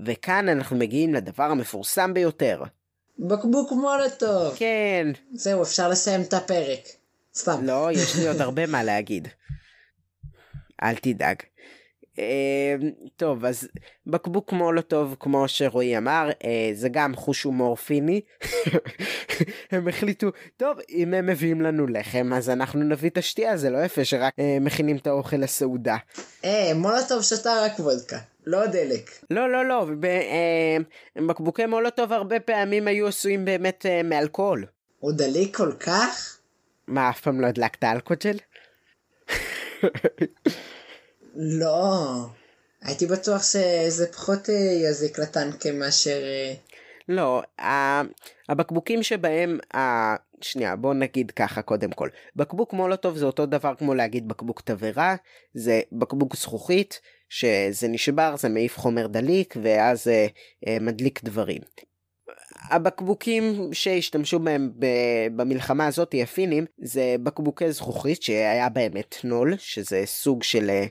[0.06, 2.62] וכאן אנחנו מגיעים לדבר המפורסם ביותר.
[3.18, 4.54] בקבוק מולוטוב.
[4.56, 5.06] כן.
[5.32, 6.80] זהו, אפשר לסיים את הפרק.
[7.34, 7.64] סתם.
[7.64, 9.28] לא, יש לי עוד הרבה מה להגיד.
[10.82, 11.36] אל תדאג.
[12.18, 12.74] אה,
[13.16, 13.68] טוב, אז
[14.06, 18.20] בקבוק מולוטוב, כמו שרועי אמר, אה, זה גם חוש הומור פיני.
[19.70, 23.84] הם החליטו, טוב, אם הם מביאים לנו לחם, אז אנחנו נביא את השתייה, זה לא
[23.84, 25.96] יפה שרק אה, מכינים את האוכל לסעודה.
[26.44, 29.10] אה, מולוטוב שתה רק וודקה, לא דלק.
[29.30, 30.76] לא, לא, לא, ב- אה,
[31.26, 34.66] בקבוקי מולוטוב הרבה פעמים היו עשויים באמת אה, מאלכוהול.
[34.98, 36.38] הוא דליק כל כך?
[36.86, 38.36] מה, אף פעם לא הדלקת אלכוג'ל?
[41.34, 42.26] לא.
[42.82, 46.22] הייתי בטוח שזה פחות אה, יזיק לטנקים מאשר...
[46.22, 46.54] אה,
[47.08, 47.42] לא,
[48.48, 49.58] הבקבוקים שבהם.
[50.40, 52.08] שנייה, בוא נגיד ככה קודם כל.
[52.36, 55.16] בקבוק מולוטוב זה אותו דבר כמו להגיד בקבוק תבערה,
[55.54, 60.26] זה בקבוק זכוכית, שזה נשבר, זה מעיף חומר דליק, ואז זה
[60.66, 61.60] אה, מדליק דברים.
[62.70, 64.70] הבקבוקים שהשתמשו בהם
[65.36, 70.84] במלחמה הזאת, הפינים, זה בקבוקי זכוכית שהיה בהם אתנול, שזה סוג של אה,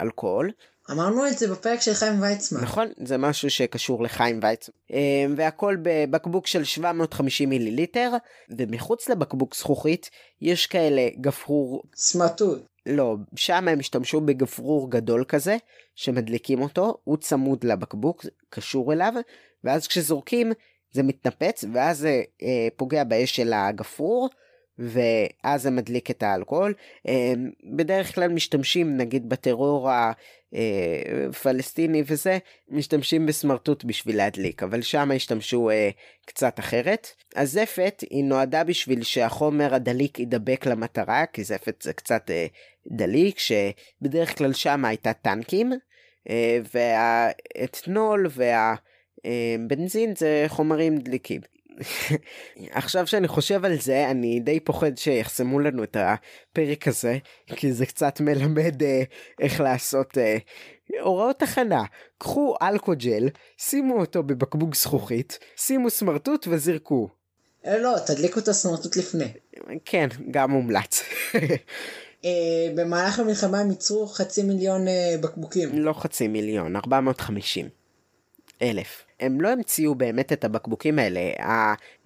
[0.00, 0.50] אלכוהול.
[0.90, 2.60] אמרנו את זה בפרק של חיים ויצמן.
[2.60, 4.74] נכון, זה משהו שקשור לחיים ויצמן.
[4.92, 8.12] אה, והכל בבקבוק של 750 מיליליטר,
[8.58, 10.10] ומחוץ לבקבוק זכוכית
[10.40, 12.62] יש כאלה גפרור, סמרטוט.
[12.86, 15.56] לא, שם הם השתמשו בגפרור גדול כזה,
[15.94, 19.12] שמדליקים אותו, הוא צמוד לבקבוק, קשור אליו,
[19.64, 20.52] ואז כשזורקים
[20.96, 24.28] זה מתנפץ, ואז זה אה, פוגע באש של הגפרור,
[24.78, 26.74] ואז זה מדליק את האלכוהול.
[27.08, 27.32] אה,
[27.76, 29.90] בדרך כלל משתמשים נגיד בטרור
[31.32, 35.90] הפלסטיני וזה, משתמשים בסמרטוט בשביל להדליק, אבל שם השתמשו אה,
[36.26, 37.08] קצת אחרת.
[37.36, 42.46] הזפת היא נועדה בשביל שהחומר הדליק ידבק למטרה, כי זפת זה קצת אה,
[42.86, 45.72] דליק, שבדרך כלל שם הייתה טנקים,
[46.30, 48.26] אה, והאתנול
[49.26, 51.40] והבנזין זה חומרים דליקים.
[52.70, 57.86] עכשיו שאני חושב על זה אני די פוחד שיחסמו לנו את הפרק הזה כי זה
[57.86, 59.02] קצת מלמד אה,
[59.40, 60.36] איך לעשות אה,
[61.00, 61.82] הוראות הכנה
[62.18, 67.08] קחו אלכוג'ל שימו אותו בבקבוק זכוכית שימו סמרטוט וזרקו
[67.66, 69.28] אה, לא, תדליקו את הסמרטוט לפני.
[69.84, 71.02] כן גם מומלץ
[72.24, 72.30] אה,
[72.74, 75.78] במהלך המלחמה הם ייצרו חצי מיליון אה, בקבוקים.
[75.78, 77.68] לא חצי מיליון 450
[78.62, 79.04] אלף.
[79.20, 81.20] הם לא המציאו באמת את הבקבוקים האלה.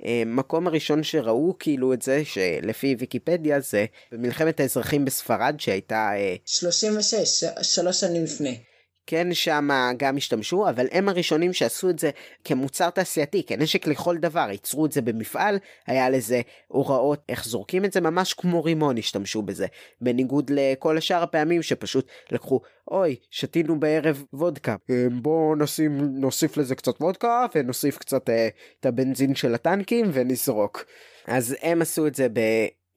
[0.02, 7.14] המקום הראשון שראו כאילו את זה, שלפי ויקיפדיה זה במלחמת האזרחים בספרד שהייתה, אה, 36,
[7.14, 8.58] ש- שלוש שנים לפני.
[9.06, 12.10] כן שם גם השתמשו, אבל הם הראשונים שעשו את זה
[12.44, 17.92] כמוצר תעשייתי, כנשק לכל דבר, ייצרו את זה במפעל, היה לזה הוראות איך זורקים את
[17.92, 19.66] זה, ממש כמו רימון השתמשו בזה.
[20.00, 22.60] בניגוד לכל השאר הפעמים שפשוט לקחו,
[22.90, 28.48] אוי, שתינו בערב וודקה, אה, בואו נשים, נוסיף לזה קצת וודקה ונוסיף קצת אה,
[28.80, 30.84] את הבנזין של הטנקים ונזרוק.
[31.26, 32.26] אז הם עשו את זה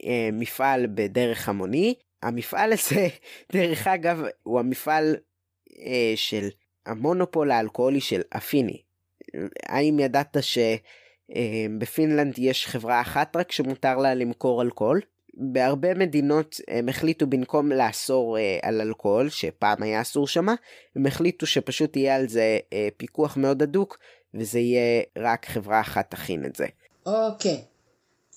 [0.04, 1.96] במפעל בדרך המוני.
[2.24, 3.08] המפעל הזה,
[3.54, 5.16] דרך אגב, הוא המפעל
[5.86, 6.50] אה, של
[6.86, 8.82] המונופול האלכוהולי של הפיני.
[9.66, 10.38] האם ידעת
[11.32, 15.02] שבפינלנד יש חברה אחת רק שמותר לה למכור אלכוהול?
[15.34, 20.56] בהרבה מדינות הם החליטו במקום לאסור אה, על אלכוהול, שפעם היה אסור שמה,
[20.96, 23.98] הם החליטו שפשוט יהיה על זה אה, פיקוח מאוד הדוק,
[24.34, 26.66] וזה יהיה רק חברה אחת תכין את זה.
[27.06, 27.62] אוקיי.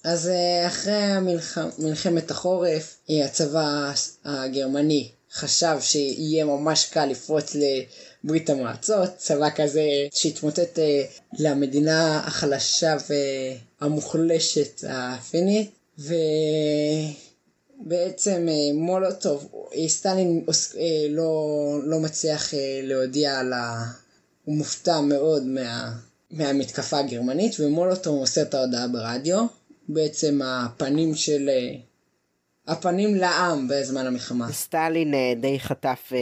[0.05, 1.59] אז אה, אחרי המלח...
[1.79, 3.93] מלחמת החורף, אה, הצבא
[4.25, 7.57] הגרמני חשב שיהיה ממש קל לפרוץ
[8.25, 9.83] לברית המועצות, צבא כזה
[10.15, 11.05] שהתמוטט אה,
[11.39, 12.97] למדינה החלשה
[13.81, 15.71] והמוחלשת הפינית,
[17.83, 19.53] ובעצם מולוטוב,
[19.89, 20.45] סטלין
[21.11, 23.85] לא, לא מצליח להודיע על ה...
[24.45, 25.93] הוא מופתע מאוד מה...
[26.31, 29.47] מהמתקפה הגרמנית, ומולוטוב עושה את ההודעה ברדיו,
[29.89, 31.51] בעצם הפנים של...
[32.69, 34.53] אה, הפנים לעם בזמן המלחמה.
[34.53, 36.19] סטלין אה, די חטף אה,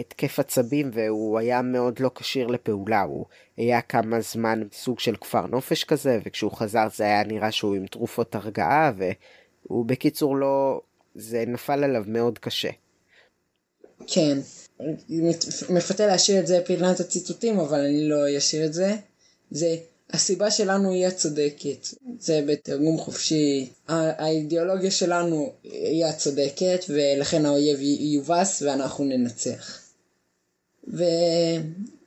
[0.00, 3.24] התקף עצבים והוא היה מאוד לא כשיר לפעולה, הוא
[3.56, 7.86] היה כמה זמן סוג של כפר נופש כזה, וכשהוא חזר זה היה נראה שהוא עם
[7.86, 10.80] תרופות הרגעה, והוא בקיצור לא...
[11.14, 12.70] זה נפל עליו מאוד קשה.
[14.06, 14.38] כן,
[15.70, 18.96] מפתה להשאיר את זה פינת הציטוטים, אבל אני לא אשאיר את זה.
[19.50, 19.76] זה
[20.10, 21.88] הסיבה שלנו היא הצודקת.
[22.20, 23.70] זה בתרגום חופשי.
[23.88, 29.80] האידיאולוגיה שלנו היא הצודקת, ולכן האויב יובס ואנחנו ננצח.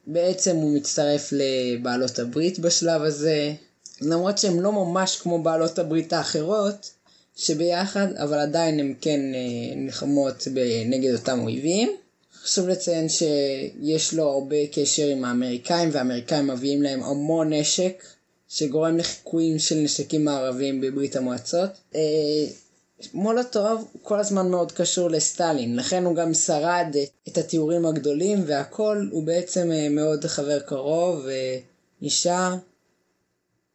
[0.08, 3.54] ובעצם הוא מצטרף לבעלות הברית בשלב הזה,
[4.02, 6.92] למרות שהן לא ממש כמו בעלות הברית האחרות
[7.36, 10.48] שביחד, אבל עדיין הן כן אה, נלחמות
[10.86, 11.90] נגד אותם אויבים.
[12.44, 18.04] חשוב לציין שיש לו הרבה קשר עם האמריקאים, והאמריקאים מביאים להם המון נשק,
[18.50, 21.70] שגורם לחיקויים של נשקים מערביים בברית המועצות.
[21.96, 22.02] אה,
[23.14, 26.96] מולוטוב כל הזמן מאוד קשור לסטלין, לכן הוא גם שרד
[27.28, 31.26] את התיאורים הגדולים והכל, הוא בעצם אה, מאוד חבר קרוב
[32.02, 32.56] ונשאר.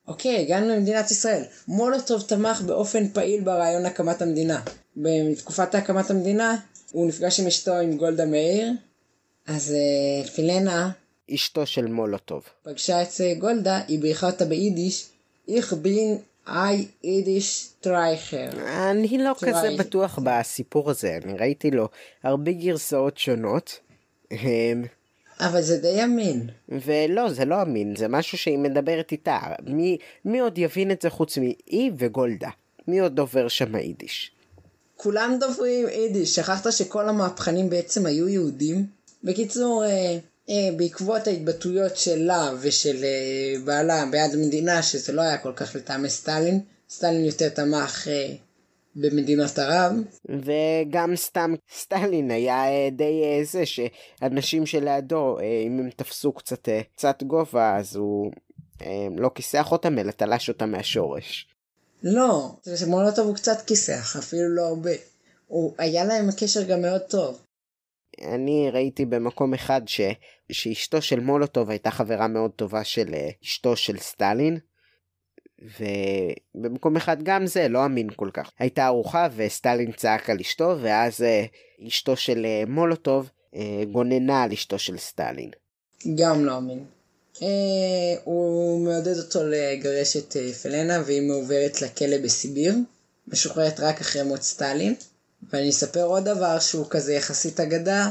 [0.08, 1.42] אוקיי, הגענו למדינת ישראל.
[1.68, 4.60] מולוטוב תמך באופן פעיל ברעיון הקמת המדינה.
[4.96, 6.56] בתקופת הקמת המדינה
[6.94, 8.72] הוא נפגש עם אשתו עם גולדה מאיר,
[9.46, 10.90] אז אה, פולינה,
[11.34, 15.06] אשתו של מולוטוב, פגשה את אה, גולדה, היא בירכה אותה ביידיש,
[15.48, 18.50] איך בין א יידישע טאכטער.
[18.90, 19.52] אני לא טרי...
[19.52, 21.88] כזה בטוח בסיפור הזה, אני ראיתי לו
[22.22, 23.80] הרבה גרסאות שונות.
[25.40, 26.48] אבל זה די אמין.
[26.68, 29.38] ולא, זה לא אמין, זה משהו שהיא מדברת איתה.
[29.66, 32.50] מי, מי עוד יבין את זה חוץ מהיא וגולדה?
[32.88, 34.33] מי עוד דובר שם היידיש?
[35.04, 38.86] כולם דוברים יידיש, שכחת שכל המהפכנים בעצם היו יהודים?
[39.24, 40.18] בקיצור, אה,
[40.50, 46.10] אה, בעקבות ההתבטאויות שלה ושל אה, בעלה בעד המדינה, שזה לא היה כל כך לטעמי
[46.10, 48.34] סטלין, סטלין יותר תמך אה,
[48.96, 49.92] במדינות ערב.
[50.28, 56.68] וגם סתם סטלין היה אה, די אה, זה שאנשים שלידו, אה, אם הם תפסו קצת,
[56.68, 58.32] אה, קצת גובה, אז הוא
[58.82, 61.53] אה, לא כיסח אותם אלא תלש אותם מהשורש.
[62.04, 64.90] לא, מולוטוב הוא קצת כיסח, אפילו לא הרבה.
[65.46, 67.40] הוא, היה להם קשר גם מאוד טוב.
[68.22, 70.00] אני ראיתי במקום אחד ש,
[70.52, 74.58] שאשתו של מולוטוב הייתה חברה מאוד טובה של אה, אשתו של סטלין.
[76.54, 78.50] ובמקום אחד גם זה לא אמין כל כך.
[78.58, 81.44] הייתה ארוחה וסטלין צעק על אשתו ואז אה,
[81.86, 83.30] אשתו של אה, מולוטוב
[83.92, 85.50] גוננה על אשתו של סטלין.
[86.16, 86.84] גם לא אמין.
[87.42, 87.48] אה,
[88.24, 92.74] הוא מעודד אותו לגרש את אה, פלנה והיא מעוברת לכלא בסיביר,
[93.28, 94.94] משוחררת רק אחרי מות סטלין.
[95.52, 98.10] ואני אספר עוד דבר שהוא כזה יחסית אגדה,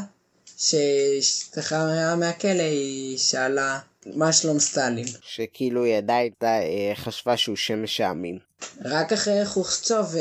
[0.58, 5.08] שהשתחררה מהכלא היא שאלה מה שלום סטלין.
[5.22, 8.40] שכאילו היא עדיין אה, חשבה שהוא שמש העמים.
[8.86, 10.16] רק אחרי חוכצוב,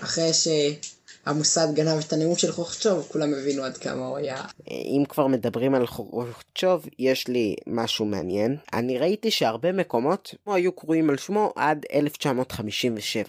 [0.00, 0.48] אחרי ש...
[1.26, 4.42] המוסד גנב את הנאום של חוכצ'וב, כולם הבינו עד כמה הוא היה.
[4.68, 8.56] אם כבר מדברים על חוכצ'וב, יש לי משהו מעניין.
[8.72, 13.24] אני ראיתי שהרבה מקומות היו קרויים על שמו עד 1957.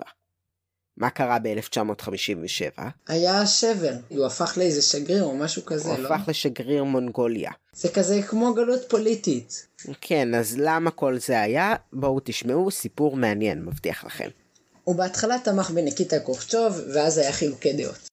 [0.97, 2.81] מה קרה ב-1957?
[3.07, 6.07] היה שבר, הוא הפך לאיזה שגריר או משהו כזה, הוא לא?
[6.07, 7.51] הוא הפך לשגריר מונגוליה.
[7.73, 9.67] זה כזה כמו גלות פוליטית.
[10.01, 11.75] כן, אז למה כל זה היה?
[11.93, 14.29] בואו תשמעו סיפור מעניין, מבטיח לכם.
[14.91, 18.09] הוא בהתחלה תמך בניקיטה קורצ'וב, ואז היה חילוקי דעות.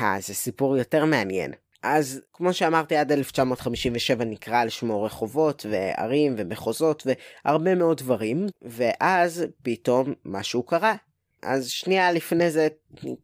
[0.00, 1.52] אה, זה סיפור יותר מעניין.
[1.82, 9.44] אז כמו שאמרתי עד 1957 נקרא על שמו רחובות וערים ומחוזות והרבה מאוד דברים ואז
[9.62, 10.94] פתאום משהו קרה.
[11.42, 12.68] אז שנייה לפני זה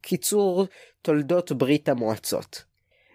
[0.01, 0.67] קיצור
[1.03, 2.63] תולדות ברית המועצות.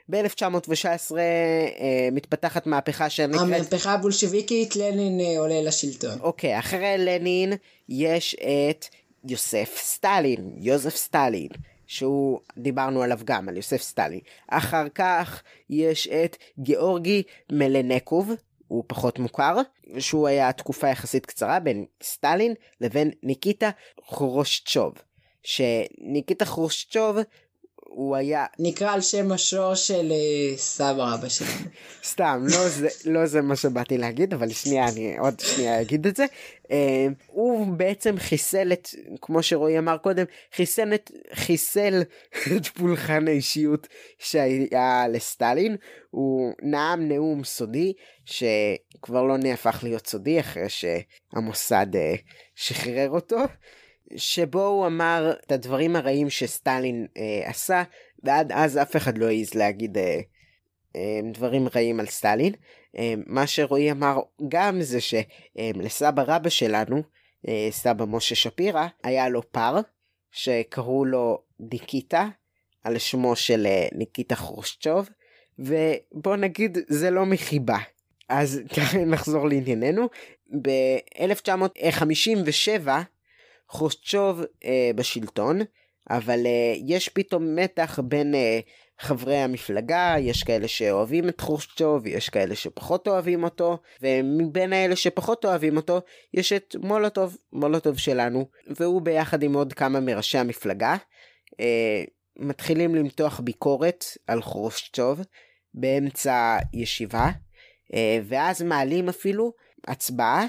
[0.09, 3.41] ב-1919 אה, מתפתחת מהפכה שנקראת...
[3.41, 6.19] המהפכה הבולשביקית, לנין אה, עולה לשלטון.
[6.21, 7.53] אוקיי, אחרי לנין
[7.89, 8.85] יש את
[9.27, 11.49] יוסף סטלין, יוזף סטלין,
[11.87, 14.19] שהוא, דיברנו עליו גם, על יוסף סטלין.
[14.47, 18.31] אחר כך יש את גיאורגי מלנקוב,
[18.67, 19.55] הוא פחות מוכר,
[19.99, 23.69] שהוא היה תקופה יחסית קצרה בין סטלין לבין ניקיטה
[24.01, 24.93] חורושצ'וב,
[25.43, 27.17] שניקיטה חרושצ'וב
[27.89, 31.51] הוא היה נקרא על שם השור של אה, סבא רבא שלנו.
[32.03, 36.15] סתם לא זה לא זה מה שבאתי להגיד אבל שנייה אני עוד שנייה אגיד את
[36.15, 36.25] זה
[36.71, 38.89] אה, הוא בעצם חיסל את
[39.21, 40.25] כמו שרועי אמר קודם
[40.55, 42.01] חיסל את חיסל
[42.57, 43.87] את פולחן האישיות
[44.19, 45.75] שהיה לסטלין
[46.09, 47.93] הוא נאם נאום סודי
[48.25, 52.15] שכבר לא נהפך להיות סודי אחרי שהמוסד אה,
[52.55, 53.37] שחרר אותו.
[54.15, 57.83] שבו הוא אמר את הדברים הרעים שסטלין אה, עשה
[58.23, 60.19] ועד אז אף אחד לא העז להגיד אה,
[60.95, 62.53] אה, דברים רעים על סטלין.
[62.97, 67.03] אה, מה שרועי אמר גם זה שלסבא אה, רבא שלנו,
[67.47, 69.79] אה, סבא משה שפירא, היה לו פר
[70.31, 72.27] שקראו לו דיקיטה
[72.83, 75.09] על שמו של אה, ניקיטה חרושצ'וב
[75.59, 77.77] ובוא נגיד זה לא מחיבה.
[78.29, 78.61] אז
[79.11, 80.07] נחזור לענייננו.
[80.61, 82.87] ב-1957
[83.69, 85.59] חושצ'וב אה, בשלטון,
[86.09, 88.59] אבל אה, יש פתאום מתח בין אה,
[88.99, 95.45] חברי המפלגה, יש כאלה שאוהבים את חושצ'וב, יש כאלה שפחות אוהבים אותו, ומבין האלה שפחות
[95.45, 96.01] אוהבים אותו,
[96.33, 100.95] יש את מולוטוב, מולוטוב שלנו, והוא ביחד עם עוד כמה מראשי המפלגה,
[101.59, 102.03] אה,
[102.37, 105.21] מתחילים למתוח ביקורת על חושצ'וב
[105.73, 107.29] באמצע ישיבה,
[107.93, 109.53] אה, ואז מעלים אפילו
[109.87, 110.45] הצבעה.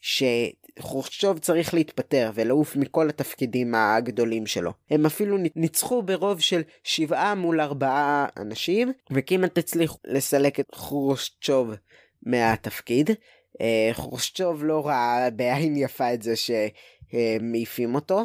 [0.00, 0.22] ש...
[0.78, 4.72] חורשצ'וב צריך להתפטר ולעוף מכל התפקידים הגדולים שלו.
[4.90, 11.74] הם אפילו ניצחו ברוב של שבעה מול ארבעה אנשים, וכמעט הצליחו לסלק את חורשצ'וב
[12.22, 13.10] מהתפקיד.
[13.60, 18.24] אה, חורשצ'וב לא ראה בעין יפה את זה שמעיפים אותו.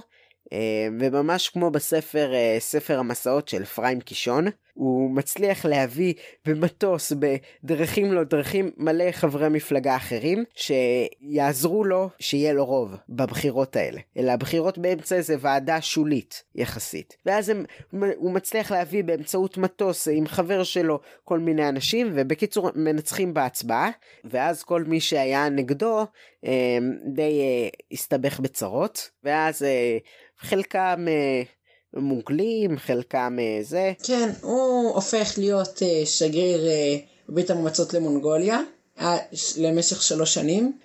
[0.54, 6.14] אה, וממש כמו בספר אה, ספר המסעות של פריים קישון הוא מצליח להביא
[6.46, 14.00] במטוס בדרכים לא דרכים מלא חברי מפלגה אחרים שיעזרו לו שיהיה לו רוב בבחירות האלה.
[14.18, 17.18] אלא הבחירות באמצע זה ועדה שולית יחסית.
[17.26, 17.66] ואז הם,
[18.16, 23.90] הוא מצליח להביא באמצעות מטוס עם חבר שלו כל מיני אנשים ובקיצור מנצחים בהצבעה.
[24.24, 26.06] ואז כל מי שהיה נגדו
[26.46, 26.78] אה,
[27.14, 27.42] די
[27.92, 29.10] הסתבך בצרות.
[29.24, 29.66] ואז
[30.38, 31.06] חלקם
[31.94, 33.94] מוגלים, חלקם אה, זה.
[34.04, 38.60] כן, הוא הופך להיות uh, שגריר uh, ברית המועצות למונגוליה
[39.58, 40.78] למשך שלוש שנים.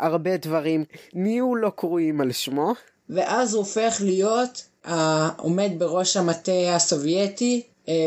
[0.00, 0.84] והרבה דברים
[1.14, 2.72] נהיו לא קרויים על שמו.
[3.10, 7.62] ואז הוא הופך להיות העומד בראש המטה הסובייטי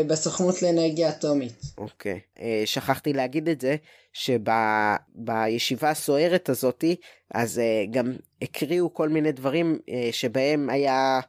[0.06, 1.62] בסוכנות לאנרגיה אטומית.
[1.78, 2.38] אוקיי, okay.
[2.38, 3.76] uh, שכחתי להגיד את זה,
[4.12, 6.96] שבישיבה הסוערת הזאתי,
[7.34, 7.60] אז uh,
[7.90, 8.12] גם
[8.42, 9.78] הקריאו כל מיני דברים
[10.12, 11.20] שבהם היה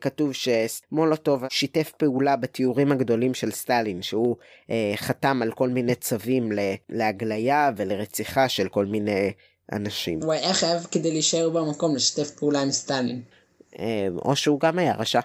[0.00, 4.36] כתוב שמולוטוב שיתף פעולה בתיאורים הגדולים של סטלין, שהוא
[4.96, 6.52] חתם על כל מיני צווים
[6.88, 9.32] להגליה ולרציחה של כל מיני
[9.72, 10.22] אנשים.
[10.22, 13.22] הוא היה חייב כדי להישאר במקום לשתף פעולה עם סטלין.
[14.16, 15.20] או שהוא גם היה רשע.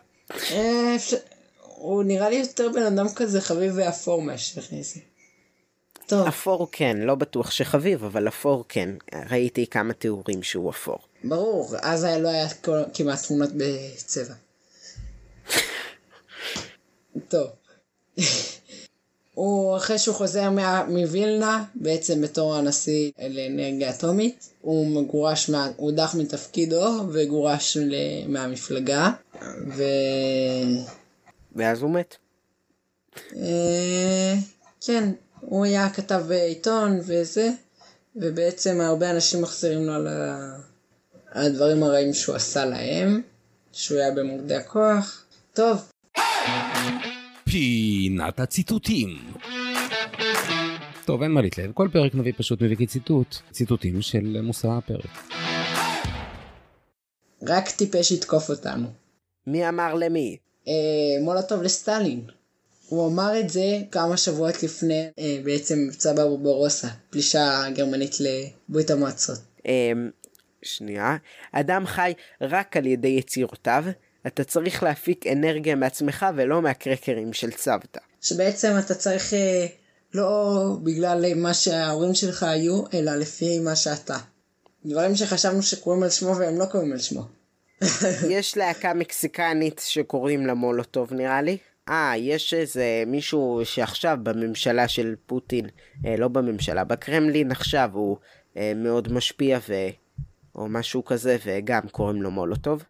[1.77, 4.99] הוא נראה לי יותר בן אדם כזה חביב ואפור מאשר זה.
[6.07, 6.27] טוב.
[6.27, 8.89] אפור כן, לא בטוח שחביב, אבל אפור כן.
[9.29, 10.99] ראיתי כמה תיאורים שהוא אפור.
[11.23, 14.33] ברור, אז היה לא היה כל, כמעט תמונות בצבע.
[17.27, 17.47] טוב.
[19.33, 20.49] הוא אחרי שהוא חוזר
[20.87, 27.77] מווילנה, בעצם בתור הנשיא לאנרגיה אטומית, הוא מגורש, מה, הוא הודח מתפקידו וגורש
[28.27, 29.11] מהמפלגה,
[29.75, 29.83] ו...
[31.57, 32.15] ואז הוא מת.
[33.35, 34.33] אה,
[34.85, 37.49] כן, הוא היה כתב בעיתון וזה,
[38.15, 40.07] ובעצם הרבה אנשים מחזירים לו על,
[41.31, 43.21] הדברים הרעים שהוא עשה להם,
[43.71, 45.25] שהוא היה במוקדי הכוח.
[45.53, 45.91] טוב.
[47.43, 49.09] פינת הציטוטים.
[51.05, 55.33] טוב, אין מה להתלהב, כל פרק נביא פשוט מביא כציטוט, ציטוטים של מושא הפרק.
[57.47, 58.87] רק טיפש יתקוף אותנו.
[59.47, 60.37] מי אמר למי?
[60.67, 60.73] אה,
[61.21, 62.21] מולוטוב לסטלין.
[62.89, 69.39] הוא אמר את זה כמה שבועות לפני אה, בעצם מבצע ברברוסה, פלישה גרמנית לברית המועצות.
[69.67, 69.91] אה,
[70.61, 71.17] שנייה,
[71.51, 73.83] אדם חי רק על ידי יצירותיו,
[74.27, 77.99] אתה צריך להפיק אנרגיה מעצמך ולא מהקרקרים של צוותא.
[78.21, 79.65] שבעצם אתה צריך אה,
[80.13, 84.17] לא בגלל מה שההורים שלך היו, אלא לפי מה שאתה.
[84.85, 87.36] דברים שחשבנו שקוראים על שמו והם לא קוראים על שמו.
[88.29, 91.57] יש להקה מקסיקנית שקוראים לה מולוטוב נראה לי.
[91.89, 95.69] אה, יש איזה מישהו שעכשיו בממשלה של פוטין,
[96.05, 98.17] אה, לא בממשלה, בקרמלין עכשיו הוא
[98.57, 99.73] אה, מאוד משפיע ו...
[100.57, 102.83] או משהו כזה, וגם קוראים לו מולוטוב.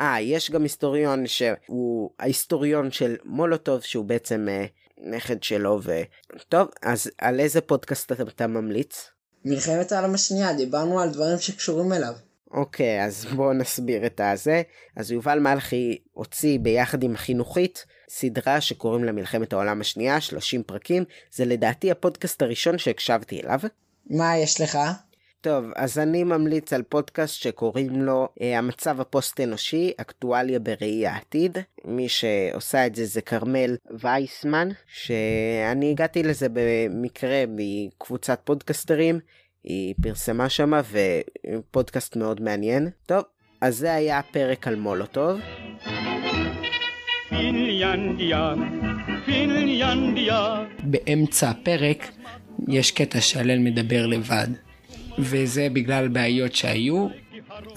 [0.00, 4.66] אה, יש גם היסטוריון שהוא ההיסטוריון של מולוטוב, שהוא בעצם אה,
[5.10, 5.92] נכד שלו, ו...
[6.48, 9.10] טוב, אז על איזה פודקאסט אתה, ממליץ?
[9.44, 12.14] מלחמת העולם השנייה, דיברנו על דברים שקשורים אליו.
[12.50, 14.62] אוקיי, אז בואו נסביר את הזה.
[14.96, 21.04] אז יובל מלכי הוציא ביחד עם חינוכית סדרה שקוראים לה מלחמת העולם השנייה, 30 פרקים.
[21.32, 23.60] זה לדעתי הפודקאסט הראשון שהקשבתי אליו.
[24.10, 24.78] מה יש לך?
[25.44, 31.58] טוב, אז אני ממליץ על פודקאסט שקוראים לו אה, המצב הפוסט אנושי, אקטואליה בראי העתיד.
[31.84, 39.20] מי שעושה את זה זה כרמל וייסמן, שאני הגעתי לזה במקרה מקבוצת פודקסטרים.
[39.64, 42.88] היא פרסמה שם ופודקאסט מאוד מעניין.
[43.06, 43.22] טוב,
[43.60, 45.40] אז זה היה הפרק על מולוטוב.
[50.84, 52.12] באמצע הפרק
[52.68, 54.48] יש קטע שהלל מדבר לבד,
[55.18, 57.08] וזה בגלל בעיות שהיו.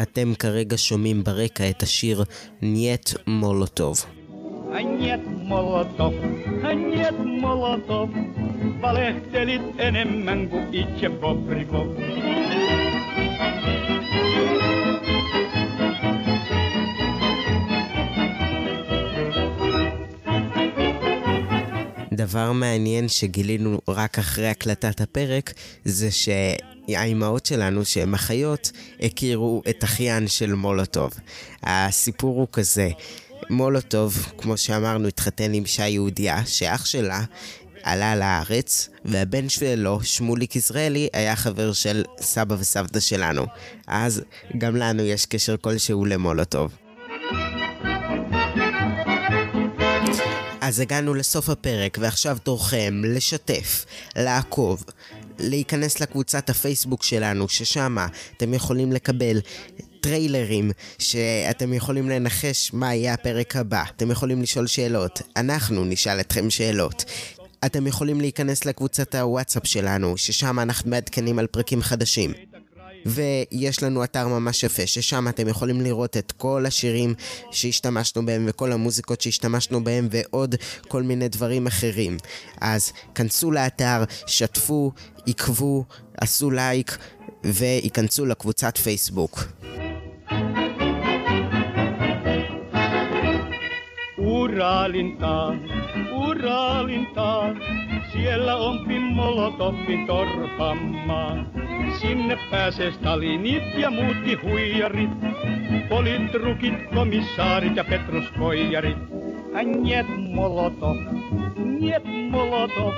[0.01, 2.23] אתם כרגע שומעים ברקע את השיר
[2.61, 4.05] Njet מולוטוב.
[4.71, 6.13] Njet מולוטוב,
[6.75, 8.09] Njet מולוטוב.
[8.81, 11.87] Valehtelit enemmän kuin itse Bobrikov.
[22.11, 25.53] דבר מעניין שגילינו רק אחרי הקלטת הפרק
[25.85, 28.71] זה שהאימהות שלנו שהן אחיות
[29.01, 31.11] הכירו את אחיין של מולוטוב.
[31.63, 32.89] הסיפור הוא כזה,
[33.49, 37.23] מולוטוב, כמו שאמרנו, התחתן עם אישה יהודייה, שאח שלה
[37.87, 43.45] עלה לארץ, והבן שלו, שמוליק ישראלי, היה חבר של סבא וסבתא שלנו.
[43.87, 44.21] אז
[44.57, 46.71] גם לנו יש קשר כלשהו למולוטוב.
[50.61, 53.85] אז הגענו לסוף הפרק, ועכשיו תורכם לשתף,
[54.15, 54.83] לעקוב,
[55.39, 57.97] להיכנס לקבוצת הפייסבוק שלנו, ששם
[58.37, 59.39] אתם יכולים לקבל
[60.01, 63.83] טריילרים שאתם יכולים לנחש מה יהיה הפרק הבא.
[63.95, 67.05] אתם יכולים לשאול שאלות, אנחנו נשאל אתכם שאלות.
[67.65, 72.33] אתם יכולים להיכנס לקבוצת הוואטסאפ שלנו, ששם אנחנו מעדכנים על פרקים חדשים.
[73.05, 77.13] ויש לנו אתר ממש יפה, ששם אתם יכולים לראות את כל השירים
[77.51, 80.55] שהשתמשנו בהם וכל המוזיקות שהשתמשנו בהם ועוד
[80.87, 82.17] כל מיני דברים אחרים.
[82.61, 84.91] אז כנסו לאתר, שתפו,
[85.27, 85.85] עקבו,
[86.17, 86.97] עשו לייק
[87.43, 89.43] וייכנסו לקבוצת פייסבוק.
[94.19, 95.55] Uralin taas,
[96.37, 97.57] Uralin taas.
[98.13, 101.35] Siellä on Pimmolotoffin torpammaa.
[101.99, 105.09] Sinne pääsee Stalinit ja muutkin huijarit.
[105.89, 108.97] Politrukit, komissaarit ja petruskoijarit.
[109.65, 110.97] Njet Molotov,
[111.57, 112.93] njet Molotov.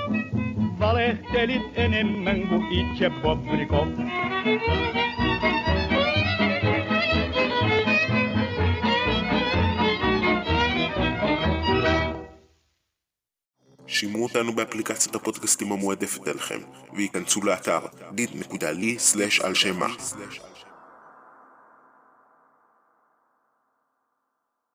[0.80, 3.88] Valehtelit enemmän kuin itse Bobrikov.
[13.92, 16.58] שימו אותנו באפליקציית הפודקאסטים המועדפת עליכם,
[16.94, 17.80] וייכנסו לאתר
[18.16, 19.88] dit.ly/על שם מה.